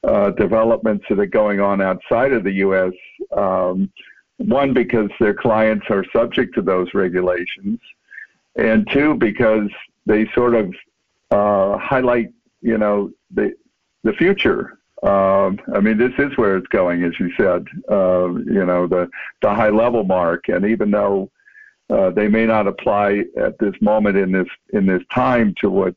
uh, 0.03 0.31
developments 0.31 1.05
that 1.09 1.19
are 1.19 1.25
going 1.25 1.59
on 1.59 1.81
outside 1.81 2.33
of 2.33 2.43
the 2.43 2.51
U.S. 2.51 2.93
Um, 3.35 3.91
one 4.47 4.73
because 4.73 5.09
their 5.19 5.33
clients 5.33 5.85
are 5.89 6.05
subject 6.13 6.55
to 6.55 6.61
those 6.61 6.93
regulations, 6.93 7.79
and 8.55 8.89
two 8.91 9.15
because 9.15 9.69
they 10.05 10.29
sort 10.33 10.55
of 10.55 10.73
uh, 11.31 11.77
highlight, 11.77 12.31
you 12.61 12.77
know, 12.77 13.11
the 13.31 13.53
the 14.03 14.13
future. 14.13 14.79
Um, 15.03 15.59
I 15.75 15.81
mean, 15.81 15.97
this 15.97 16.13
is 16.17 16.37
where 16.37 16.55
it's 16.55 16.67
going, 16.67 17.03
as 17.03 17.13
you 17.19 17.31
said. 17.35 17.65
Uh, 17.91 18.29
you 18.45 18.65
know, 18.65 18.87
the 18.87 19.09
the 19.41 19.53
high 19.53 19.69
level 19.69 20.03
mark, 20.03 20.49
and 20.49 20.65
even 20.65 20.91
though 20.91 21.29
uh, 21.89 22.09
they 22.11 22.27
may 22.27 22.45
not 22.45 22.67
apply 22.67 23.23
at 23.37 23.57
this 23.59 23.75
moment 23.81 24.17
in 24.17 24.31
this 24.31 24.47
in 24.71 24.85
this 24.85 25.03
time 25.13 25.53
to 25.59 25.69
what 25.69 25.95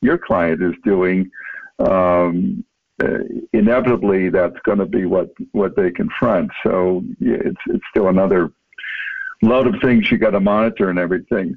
your 0.00 0.18
client 0.18 0.62
is 0.62 0.74
doing. 0.84 1.30
Um, 1.78 2.64
uh, 3.02 3.18
inevitably, 3.52 4.28
that's 4.28 4.58
going 4.64 4.78
to 4.78 4.86
be 4.86 5.04
what 5.04 5.30
what 5.52 5.76
they 5.76 5.90
confront. 5.90 6.50
So 6.62 7.02
yeah, 7.20 7.38
it's 7.44 7.60
it's 7.66 7.84
still 7.90 8.08
another 8.08 8.50
load 9.42 9.66
of 9.66 9.80
things 9.80 10.10
you 10.10 10.18
got 10.18 10.30
to 10.30 10.40
monitor 10.40 10.90
and 10.90 10.98
everything. 10.98 11.56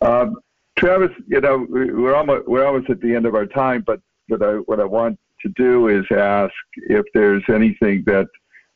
Um, 0.00 0.36
Travis, 0.76 1.10
you 1.28 1.40
know, 1.40 1.66
we're 1.68 2.14
almost 2.14 2.48
we're 2.48 2.66
almost 2.66 2.90
at 2.90 3.00
the 3.00 3.14
end 3.14 3.26
of 3.26 3.34
our 3.34 3.46
time, 3.46 3.84
but 3.86 4.00
what 4.28 4.42
I 4.42 4.54
what 4.54 4.80
I 4.80 4.84
want 4.84 5.18
to 5.42 5.48
do 5.50 5.88
is 5.88 6.04
ask 6.10 6.54
if 6.76 7.04
there's 7.14 7.44
anything 7.48 8.02
that 8.06 8.26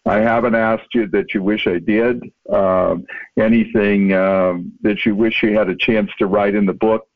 I 0.04 0.18
haven't 0.18 0.54
asked 0.54 0.94
you 0.94 1.08
that 1.08 1.34
you 1.34 1.42
wish 1.42 1.66
I 1.66 1.78
did. 1.78 2.22
Um, 2.52 3.04
anything 3.38 4.12
um, 4.12 4.72
that 4.82 5.04
you 5.04 5.16
wish 5.16 5.42
you 5.42 5.56
had 5.58 5.68
a 5.68 5.76
chance 5.76 6.10
to 6.18 6.26
write 6.26 6.54
in 6.54 6.66
the 6.66 6.72
book, 6.72 7.08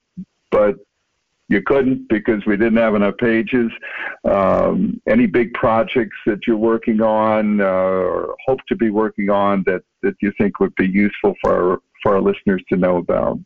but 0.50 0.76
you 1.50 1.60
couldn't 1.60 2.08
because 2.08 2.46
we 2.46 2.56
didn't 2.56 2.78
have 2.78 2.94
enough 2.94 3.16
pages. 3.18 3.70
Um, 4.24 5.02
any 5.08 5.26
big 5.26 5.52
projects 5.52 6.16
that 6.24 6.46
you're 6.46 6.56
working 6.56 7.02
on 7.02 7.60
uh, 7.60 7.64
or 7.64 8.36
hope 8.46 8.60
to 8.68 8.76
be 8.76 8.90
working 8.90 9.30
on 9.30 9.64
that, 9.66 9.82
that 10.02 10.14
you 10.22 10.32
think 10.38 10.60
would 10.60 10.74
be 10.76 10.86
useful 10.86 11.34
for 11.42 11.72
our, 11.72 11.82
for 12.02 12.14
our 12.14 12.22
listeners 12.22 12.62
to 12.68 12.76
know 12.76 12.98
about? 12.98 13.40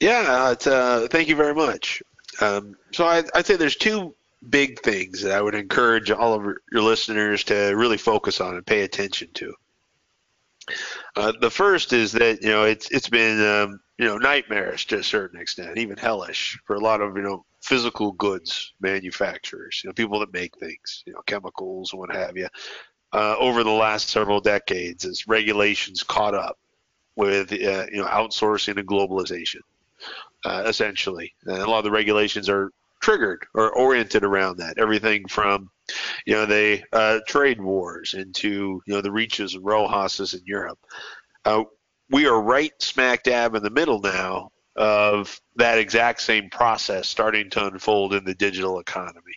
Yeah, 0.00 0.54
uh, 0.66 1.06
thank 1.06 1.28
you 1.28 1.36
very 1.36 1.54
much. 1.54 2.02
Um, 2.40 2.76
so 2.90 3.04
I, 3.04 3.22
I'd 3.34 3.46
say 3.46 3.54
there's 3.54 3.76
two 3.76 4.12
big 4.48 4.80
things 4.80 5.22
that 5.22 5.32
I 5.32 5.40
would 5.40 5.54
encourage 5.54 6.10
all 6.10 6.34
of 6.34 6.42
your 6.72 6.82
listeners 6.82 7.44
to 7.44 7.72
really 7.76 7.98
focus 7.98 8.40
on 8.40 8.56
and 8.56 8.66
pay 8.66 8.80
attention 8.80 9.28
to. 9.34 9.54
Uh, 11.16 11.32
the 11.40 11.50
first 11.50 11.92
is 11.92 12.12
that 12.12 12.42
you 12.42 12.48
know 12.48 12.64
it's 12.64 12.90
it's 12.90 13.08
been 13.08 13.44
um, 13.44 13.80
you 13.98 14.06
know 14.06 14.16
nightmarish 14.16 14.86
to 14.88 14.98
a 14.98 15.02
certain 15.02 15.40
extent, 15.40 15.78
even 15.78 15.96
hellish 15.96 16.58
for 16.64 16.76
a 16.76 16.80
lot 16.80 17.00
of 17.00 17.16
you 17.16 17.22
know 17.22 17.44
physical 17.60 18.12
goods 18.12 18.72
manufacturers, 18.80 19.80
you 19.82 19.88
know 19.88 19.94
people 19.94 20.20
that 20.20 20.32
make 20.32 20.56
things, 20.58 21.02
you 21.06 21.12
know 21.12 21.20
chemicals 21.26 21.92
and 21.92 22.00
what 22.00 22.14
have 22.14 22.36
you. 22.36 22.48
Uh, 23.12 23.34
over 23.38 23.64
the 23.64 23.70
last 23.70 24.08
several 24.08 24.40
decades, 24.40 25.04
as 25.04 25.26
regulations 25.26 26.04
caught 26.04 26.34
up 26.34 26.58
with 27.16 27.52
uh, 27.52 27.86
you 27.92 28.00
know 28.00 28.06
outsourcing 28.06 28.78
and 28.78 28.88
globalization, 28.88 29.60
uh, 30.44 30.62
essentially, 30.66 31.34
and 31.44 31.58
a 31.58 31.68
lot 31.68 31.78
of 31.78 31.84
the 31.84 31.90
regulations 31.90 32.48
are 32.48 32.70
triggered 33.00 33.46
or 33.54 33.70
oriented 33.70 34.24
around 34.24 34.58
that. 34.58 34.78
Everything 34.78 35.26
from, 35.28 35.70
you 36.26 36.34
know, 36.34 36.46
the 36.46 36.82
uh, 36.92 37.20
trade 37.26 37.60
wars 37.60 38.14
into, 38.14 38.82
you 38.86 38.94
know, 38.94 39.00
the 39.00 39.12
reaches 39.12 39.54
of 39.54 39.62
RoHS's 39.62 40.34
in 40.34 40.42
Europe. 40.44 40.78
Uh, 41.44 41.64
we 42.10 42.26
are 42.26 42.40
right 42.40 42.72
smack 42.80 43.22
dab 43.22 43.54
in 43.54 43.62
the 43.62 43.70
middle 43.70 44.00
now 44.00 44.50
of 44.76 45.40
that 45.56 45.78
exact 45.78 46.20
same 46.20 46.50
process 46.50 47.08
starting 47.08 47.50
to 47.50 47.66
unfold 47.66 48.14
in 48.14 48.24
the 48.24 48.34
digital 48.34 48.78
economy. 48.78 49.34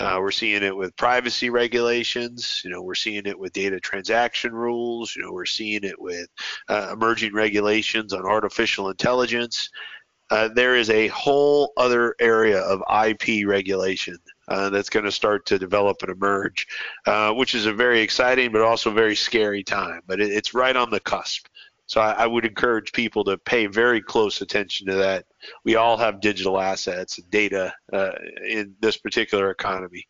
Uh, 0.00 0.16
we're 0.18 0.32
seeing 0.32 0.64
it 0.64 0.76
with 0.76 0.96
privacy 0.96 1.50
regulations. 1.50 2.62
You 2.64 2.70
know, 2.70 2.82
we're 2.82 2.96
seeing 2.96 3.26
it 3.26 3.38
with 3.38 3.52
data 3.52 3.78
transaction 3.78 4.52
rules. 4.52 5.14
You 5.14 5.22
know, 5.22 5.32
we're 5.32 5.44
seeing 5.44 5.84
it 5.84 6.00
with 6.00 6.26
uh, 6.68 6.90
emerging 6.92 7.32
regulations 7.32 8.12
on 8.12 8.24
artificial 8.24 8.90
intelligence. 8.90 9.70
Uh, 10.30 10.48
there 10.48 10.74
is 10.76 10.90
a 10.90 11.08
whole 11.08 11.72
other 11.76 12.14
area 12.18 12.60
of 12.60 12.82
IP 13.06 13.46
regulation 13.46 14.16
uh, 14.48 14.70
that's 14.70 14.90
going 14.90 15.04
to 15.04 15.12
start 15.12 15.46
to 15.46 15.58
develop 15.58 15.98
and 16.02 16.10
emerge, 16.10 16.66
uh, 17.06 17.32
which 17.32 17.54
is 17.54 17.66
a 17.66 17.72
very 17.72 18.00
exciting 18.00 18.52
but 18.52 18.62
also 18.62 18.90
very 18.90 19.16
scary 19.16 19.62
time. 19.62 20.00
But 20.06 20.20
it, 20.20 20.32
it's 20.32 20.54
right 20.54 20.76
on 20.76 20.90
the 20.90 21.00
cusp. 21.00 21.46
So 21.86 22.00
I, 22.00 22.12
I, 22.12 22.26
would 22.26 22.46
encourage 22.46 22.92
people 22.92 23.24
to 23.24 23.36
pay 23.36 23.66
very 23.66 24.00
close 24.00 24.40
attention 24.40 24.86
to 24.86 24.94
that. 24.94 25.26
We 25.64 25.76
all 25.76 25.98
have 25.98 26.22
digital 26.22 26.58
assets 26.58 27.18
and 27.18 27.28
data 27.30 27.74
uh, 27.92 28.12
in 28.48 28.74
this 28.80 28.96
particular 28.96 29.50
economy. 29.50 30.06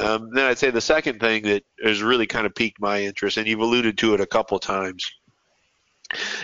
Um, 0.00 0.30
then 0.32 0.46
I'd 0.46 0.58
say 0.58 0.70
the 0.70 0.80
second 0.80 1.20
thing 1.20 1.42
that 1.44 1.62
has 1.84 2.02
really 2.02 2.26
kind 2.26 2.46
of 2.46 2.54
piqued 2.54 2.80
my 2.80 3.02
interest, 3.02 3.36
and 3.36 3.46
you've 3.46 3.60
alluded 3.60 3.98
to 3.98 4.14
it 4.14 4.20
a 4.20 4.26
couple 4.26 4.58
times, 4.58 5.08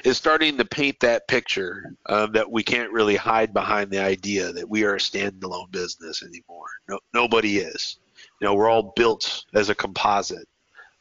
is 0.04 0.16
starting 0.16 0.56
to 0.58 0.64
paint 0.64 1.00
that 1.00 1.28
picture 1.28 1.94
um, 2.06 2.32
that 2.32 2.50
we 2.50 2.62
can't 2.62 2.92
really 2.92 3.16
hide 3.16 3.52
behind 3.52 3.90
the 3.90 4.00
idea 4.00 4.52
that 4.52 4.68
we 4.68 4.84
are 4.84 4.94
a 4.94 4.98
standalone 4.98 5.70
business 5.70 6.22
anymore. 6.22 6.68
No, 6.88 6.98
nobody 7.12 7.58
is. 7.58 7.98
You 8.40 8.46
know, 8.46 8.54
we're 8.54 8.68
all 8.68 8.92
built 8.96 9.44
as 9.54 9.68
a 9.68 9.74
composite 9.74 10.48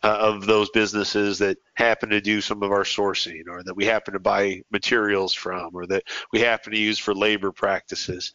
uh, 0.03 0.17
of 0.19 0.45
those 0.45 0.69
businesses 0.71 1.37
that 1.39 1.57
happen 1.73 2.09
to 2.09 2.21
do 2.21 2.41
some 2.41 2.63
of 2.63 2.71
our 2.71 2.83
sourcing, 2.83 3.47
or 3.49 3.63
that 3.63 3.75
we 3.75 3.85
happen 3.85 4.13
to 4.13 4.19
buy 4.19 4.61
materials 4.71 5.33
from, 5.33 5.71
or 5.73 5.85
that 5.87 6.03
we 6.31 6.39
happen 6.39 6.71
to 6.73 6.79
use 6.79 6.99
for 6.99 7.13
labor 7.13 7.51
practices. 7.51 8.33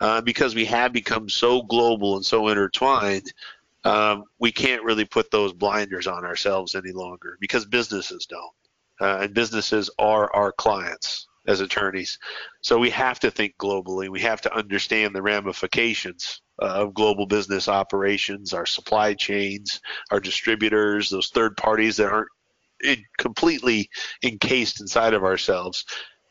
Uh, 0.00 0.20
because 0.20 0.54
we 0.54 0.64
have 0.64 0.92
become 0.92 1.28
so 1.28 1.62
global 1.62 2.16
and 2.16 2.26
so 2.26 2.48
intertwined, 2.48 3.32
um, 3.84 4.24
we 4.38 4.50
can't 4.50 4.82
really 4.82 5.04
put 5.04 5.30
those 5.30 5.52
blinders 5.52 6.06
on 6.06 6.24
ourselves 6.24 6.74
any 6.74 6.90
longer 6.90 7.36
because 7.40 7.64
businesses 7.64 8.26
don't 8.26 8.52
uh, 9.00 9.18
and 9.22 9.34
businesses 9.34 9.90
are 9.98 10.32
our 10.34 10.52
clients 10.52 11.26
as 11.46 11.60
attorneys. 11.60 12.18
So 12.62 12.78
we 12.78 12.90
have 12.90 13.20
to 13.20 13.30
think 13.30 13.54
globally. 13.58 14.08
We 14.08 14.20
have 14.20 14.40
to 14.42 14.56
understand 14.56 15.14
the 15.14 15.22
ramifications 15.22 16.40
uh, 16.60 16.66
of 16.66 16.94
global 16.94 17.26
business 17.26 17.68
operations, 17.68 18.54
our 18.54 18.66
supply 18.66 19.14
chains, 19.14 19.80
our 20.10 20.20
distributors, 20.20 21.10
those 21.10 21.28
third 21.28 21.56
parties 21.56 21.96
that 21.98 22.10
aren't 22.10 22.28
in, 22.82 23.04
completely 23.18 23.90
encased 24.22 24.80
inside 24.80 25.14
of 25.14 25.24
ourselves, 25.24 25.84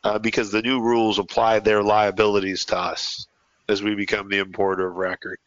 uh, 0.03 0.17
because 0.19 0.51
the 0.51 0.61
new 0.61 0.81
rules 0.81 1.19
apply 1.19 1.59
their 1.59 1.83
liabilities 1.83 2.65
to 2.65 2.77
us 2.77 3.27
as 3.69 3.81
we 3.81 3.95
become 3.95 4.29
the 4.29 4.39
importer 4.39 4.87
of 4.87 4.95
record. 4.95 5.37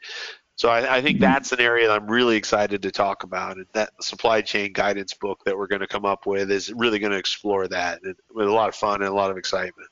So 0.57 0.71
I, 0.71 0.97
I, 0.97 1.03
think 1.03 1.17
mm-hmm. 1.17 1.25
that's 1.25 1.53
an 1.53 1.61
area 1.61 1.87
that 1.87 2.01
I'm 2.01 2.11
really 2.11 2.35
excited 2.35 2.83
to 2.83 2.91
talk 2.91 3.25
about, 3.25 3.59
and 3.59 3.67
that 3.75 3.91
supply 4.03 4.41
chain 4.41 4.73
guidance 4.73 5.13
book 5.13 5.45
that 5.45 5.57
we're 5.57 5.67
going 5.67 5.83
to 5.83 5.87
come 5.87 6.07
up 6.07 6.27
with 6.27 6.51
is 6.51 6.73
really 6.73 6.99
going 6.99 7.13
to 7.13 7.19
explore 7.19 7.69
that 7.69 8.01
with 8.03 8.49
a 8.49 8.53
lot 8.53 8.71
of 8.71 8.75
fun 8.75 9.03
and 9.03 9.11
a 9.11 9.15
lot 9.15 9.31
of 9.31 9.37
excitement. 9.37 9.89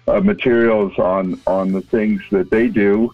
uh, 0.09 0.21
materials 0.21 0.99
on, 0.99 1.39
on 1.47 1.73
the 1.73 1.83
things 1.83 2.23
that 2.31 2.51
they 2.51 2.69
do 2.69 3.13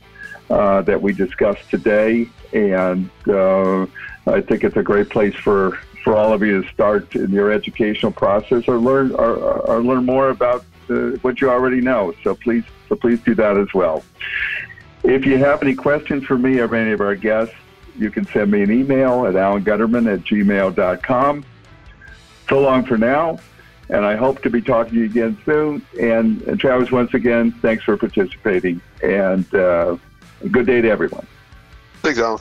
uh, 0.50 0.82
that 0.82 1.02
we 1.02 1.12
discussed 1.12 1.68
today. 1.68 2.28
And 2.52 3.10
uh, 3.26 3.86
I 4.26 4.40
think 4.40 4.64
it's 4.64 4.76
a 4.76 4.82
great 4.82 5.10
place 5.10 5.34
for, 5.34 5.78
for 6.04 6.16
all 6.16 6.32
of 6.32 6.42
you 6.42 6.62
to 6.62 6.68
start 6.68 7.14
in 7.16 7.30
your 7.30 7.50
educational 7.50 8.12
process 8.12 8.64
or 8.68 8.78
learn, 8.78 9.12
or, 9.12 9.34
or 9.34 9.82
learn 9.82 10.06
more 10.06 10.30
about 10.30 10.64
uh, 10.88 11.10
what 11.22 11.40
you 11.40 11.50
already 11.50 11.80
know. 11.80 12.14
So 12.22 12.34
please, 12.34 12.64
so 12.88 12.96
please 12.96 13.20
do 13.20 13.34
that 13.34 13.56
as 13.56 13.72
well. 13.74 14.04
If 15.02 15.26
you 15.26 15.38
have 15.38 15.62
any 15.62 15.74
questions 15.74 16.24
for 16.24 16.38
me 16.38 16.60
or 16.60 16.72
any 16.74 16.92
of 16.92 17.00
our 17.00 17.16
guests, 17.16 17.54
you 17.98 18.10
can 18.10 18.26
send 18.26 18.50
me 18.50 18.62
an 18.62 18.70
email 18.70 19.26
at 19.26 19.34
alangutterman 19.34 20.12
at 20.12 20.20
gmail.com. 20.20 21.44
So 22.48 22.60
long 22.60 22.84
for 22.84 22.98
now, 22.98 23.38
and 23.88 24.04
I 24.04 24.16
hope 24.16 24.42
to 24.42 24.50
be 24.50 24.62
talking 24.62 24.94
to 24.94 24.98
you 25.00 25.04
again 25.06 25.38
soon. 25.44 25.84
And, 26.00 26.42
and 26.42 26.58
Travis, 26.58 26.90
once 26.90 27.14
again, 27.14 27.52
thanks 27.60 27.84
for 27.84 27.96
participating, 27.96 28.80
and 29.02 29.52
uh, 29.54 29.96
good 30.50 30.66
day 30.66 30.80
to 30.80 30.88
everyone. 30.88 31.26
Thanks, 32.02 32.18
Alan. 32.18 32.40